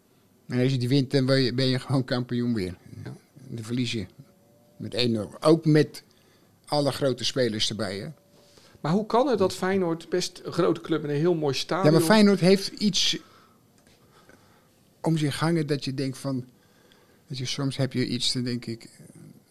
[0.47, 2.77] En als je die wint, dan ben je, ben je gewoon kampioen weer.
[3.05, 3.15] Ja.
[3.49, 4.07] Dan verlies je
[4.77, 5.39] met 1-0.
[5.41, 6.03] Ook met
[6.67, 7.99] alle grote spelers erbij.
[7.99, 8.09] Hè?
[8.81, 11.61] Maar hoe kan het dat Feyenoord best een grote club met een heel mooi Ja,
[11.61, 11.93] stadion...
[11.93, 13.19] maar Feyenoord heeft iets
[15.01, 16.45] om zich hangen dat je denkt van...
[17.27, 18.89] Dat je, soms heb je iets, dan denk ik,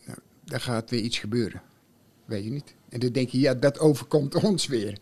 [0.05, 1.61] nou, daar gaat weer iets gebeuren.
[2.29, 2.73] Weet je niet?
[2.89, 4.97] En dan denk je, ja, dat overkomt ons weer.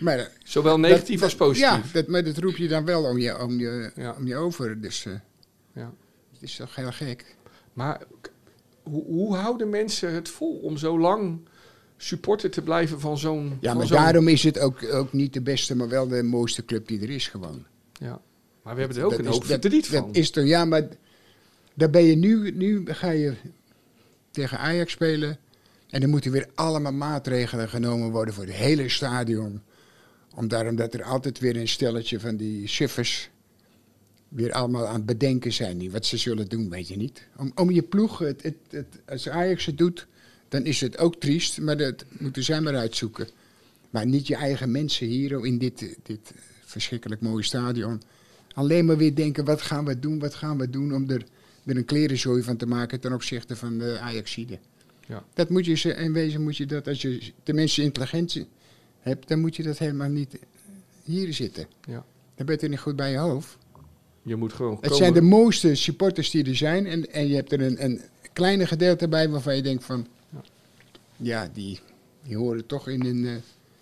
[0.00, 1.60] Maar, Zowel negatief dat- als positief.
[1.70, 4.14] Ja, dat, maar dat roep je dan wel om je, om je, Ja.
[4.18, 4.80] om je over.
[4.80, 5.12] Dus eh
[5.74, 5.92] Ja.
[6.32, 7.36] het is toch heel gek.
[7.72, 8.02] Maar
[8.82, 11.38] hoe, hoe houden mensen het vol om zo lang
[11.96, 13.58] supporter te blijven van zo'n...
[13.60, 16.88] Ja, maar daarom is het ook, ook niet de beste, maar wel de mooiste club
[16.88, 17.64] die er is gewoon.
[17.92, 18.20] Ja.
[18.62, 20.14] Maar we hebben er ook Dat een hoop dat- verdriet dat van.
[20.14, 20.88] is toch, ja, maar
[21.74, 23.34] daar ben je nu, nu ga je
[24.30, 25.38] tegen Ajax spelen.
[25.90, 29.60] En dan moeten weer allemaal maatregelen genomen worden voor het hele stadion.
[30.34, 33.30] Om daarom dat er altijd weer een stelletje van die suffers
[34.28, 35.90] weer allemaal aan het bedenken zijn.
[35.90, 37.22] Wat ze zullen doen, weet je niet.
[37.36, 40.06] Om, om je ploeg, het, het, als Ajax het doet,
[40.48, 41.60] dan is het ook triest.
[41.60, 43.28] Maar dat moeten zij maar uitzoeken.
[43.90, 46.32] Maar niet je eigen mensen hier in dit, dit
[46.64, 48.02] verschrikkelijk mooie stadion.
[48.54, 51.24] Alleen maar weer denken, wat gaan we doen, wat gaan we doen om er,
[51.64, 54.58] er een klerenzooi van te maken ten opzichte van de Ajaxide.
[55.08, 55.24] Ja.
[55.34, 58.46] Dat moet je ze, in wezen moet je dat, als je tenminste intelligentie
[59.00, 60.38] hebt, dan moet je dat helemaal niet
[61.04, 61.66] hier zitten.
[61.84, 62.04] Ja.
[62.34, 63.56] Dan ben je er niet goed bij je hoofd.
[64.22, 64.96] Je moet gewoon Het komen.
[64.96, 68.00] zijn de mooiste supporters die er zijn en, en je hebt er een, een
[68.32, 70.40] kleine gedeelte bij waarvan je denkt van, Ja.
[71.16, 71.80] ja, die,
[72.22, 73.34] die horen toch in een, eh,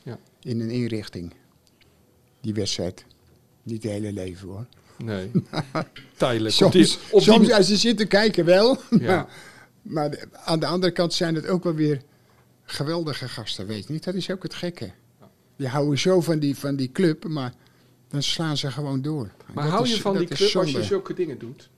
[0.02, 0.18] Ja.
[0.42, 1.32] in een inrichting.
[2.40, 3.04] Die wedstrijd.
[3.62, 4.66] Niet het hele leven hoor.
[4.98, 5.30] Nee.
[6.16, 6.54] Tijdelijk.
[6.54, 8.78] Soms, die, soms die, als je zit te kijken wel.
[9.00, 9.26] Ja.
[9.26, 9.26] Maar,
[9.88, 12.02] maar de- aan de andere kant zijn het ook wel weer
[12.62, 14.04] geweldige gasten, weet je niet?
[14.04, 14.90] Dat is ook het gekke.
[15.56, 17.54] Die houden zo van die, van die club, maar
[18.08, 19.30] dan slaan ze gewoon door.
[19.54, 21.70] maar hou is- je van die club als je zulke dingen doet?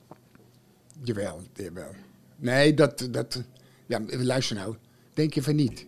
[1.03, 1.95] Jawel, jawel.
[2.37, 3.43] Nee, dat, dat...
[3.87, 4.75] Ja, luister nou.
[5.15, 5.87] Denk je van niet?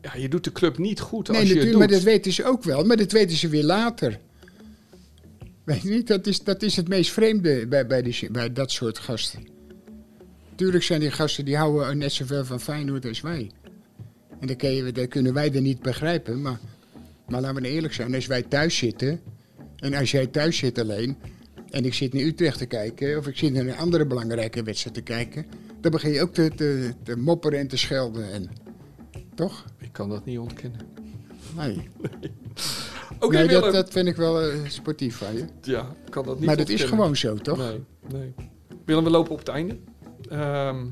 [0.00, 1.98] Ja, je doet de club niet goed Nee, als je het natuurlijk, doet.
[2.00, 2.84] maar dat weten ze ook wel.
[2.84, 4.20] Maar dat weten ze weer later.
[5.64, 6.06] Weet je niet?
[6.06, 9.46] Dat is, dat is het meest vreemde bij, bij, die, bij dat soort gasten.
[10.62, 13.50] Tuurlijk zijn die gasten die houden net zoveel van Feyenoord als wij.
[14.40, 16.40] En dat, kun je, dat kunnen wij er niet begrijpen.
[16.40, 16.58] Maar,
[17.28, 18.14] maar laten we eerlijk zijn.
[18.14, 19.20] Als wij thuis zitten...
[19.76, 21.16] En als jij thuis zit alleen...
[21.70, 23.18] En ik zit naar Utrecht te kijken...
[23.18, 25.46] Of ik zit naar een andere belangrijke wedstrijd te kijken...
[25.80, 28.32] Dan begin je ook te, te, te mopperen en te schelden.
[28.32, 28.50] En,
[29.34, 29.64] toch?
[29.78, 30.80] Ik kan dat niet ontkennen.
[31.56, 31.76] Nee.
[33.20, 33.62] Oké, nee, Willem.
[33.62, 35.44] dat, dat vind ik wel eh, sportief van je.
[35.62, 37.58] Ja, ik kan dat niet Maar dat is gewoon zo, toch?
[37.58, 38.34] Nee, nee.
[38.84, 39.76] Willem, we lopen op het einde
[40.32, 40.86] Ehm,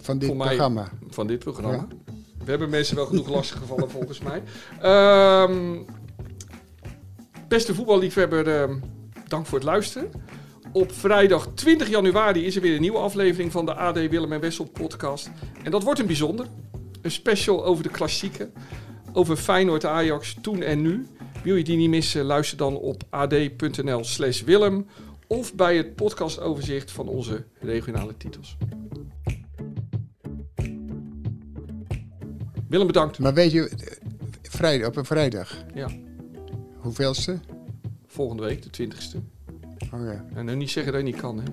[0.00, 0.88] Van dit mij- programma.
[1.08, 1.86] van dit programma.
[2.44, 4.42] We hebben mensen wel genoeg lastig gevallen volgens mij.
[4.80, 5.76] Ehm,
[7.48, 8.74] beste voetballiefhebber, ehm,
[9.28, 10.10] dank voor het luisteren.
[10.72, 14.40] Op vrijdag 20 januari is er weer een nieuwe aflevering van de AD Willem en
[14.40, 15.30] Wessel podcast.
[15.62, 16.46] En dat wordt een bijzonder.
[17.02, 18.52] Een special over de klassieken.
[19.12, 21.06] Over Feyenoord, Ajax, toen en nu.
[21.42, 24.86] Wil je die niet missen, luister dan op ad.nl slash Willem.
[25.34, 28.56] Of bij het podcastoverzicht van onze regionale titels.
[32.68, 33.18] Willem, bedankt.
[33.18, 33.76] Maar weet je, eh,
[34.42, 35.88] vrijdag, op een vrijdag, Ja,
[36.76, 37.38] hoeveelste?
[38.06, 39.16] volgende week, de 20ste.
[39.92, 40.24] Oh ja.
[40.34, 41.44] En nu niet zeggen dat je niet kan, hè?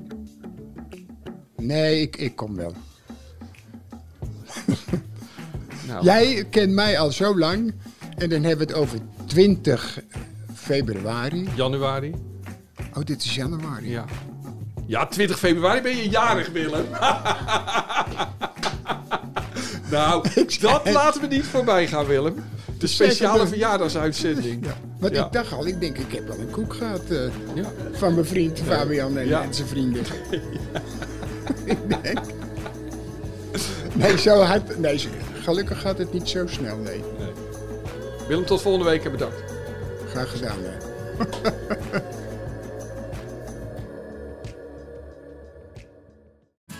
[1.63, 2.73] Nee, ik, ik kom wel.
[5.87, 7.73] Nou, Jij kent mij al zo lang.
[8.17, 10.03] En dan hebben we het over 20
[10.53, 11.49] februari.
[11.55, 12.13] Januari.
[12.97, 13.89] Oh, dit is januari.
[13.89, 14.05] Ja.
[14.85, 16.85] Ja, 20 februari ben je jarig, Willem.
[19.91, 20.23] Nou,
[20.61, 22.35] dat laten we niet voorbij gaan, Willem.
[22.77, 24.65] De speciale verjaardagsuitzending.
[24.65, 24.73] Ja.
[24.99, 25.25] Want Ja.
[25.25, 27.17] ik dacht al, ik denk, ik heb wel een koek gehad eh,
[27.53, 27.63] Ja.
[27.91, 29.41] van mijn vriend Fabian en, Ja.
[29.43, 30.01] en zijn vrienden.
[31.65, 32.19] ik denk.
[33.93, 35.07] Nee, zo hard, nee,
[35.41, 37.03] gelukkig gaat het niet zo snel, nee.
[38.27, 39.43] Willem, tot volgende week en bedankt.
[40.09, 40.71] Graag gedaan, hè.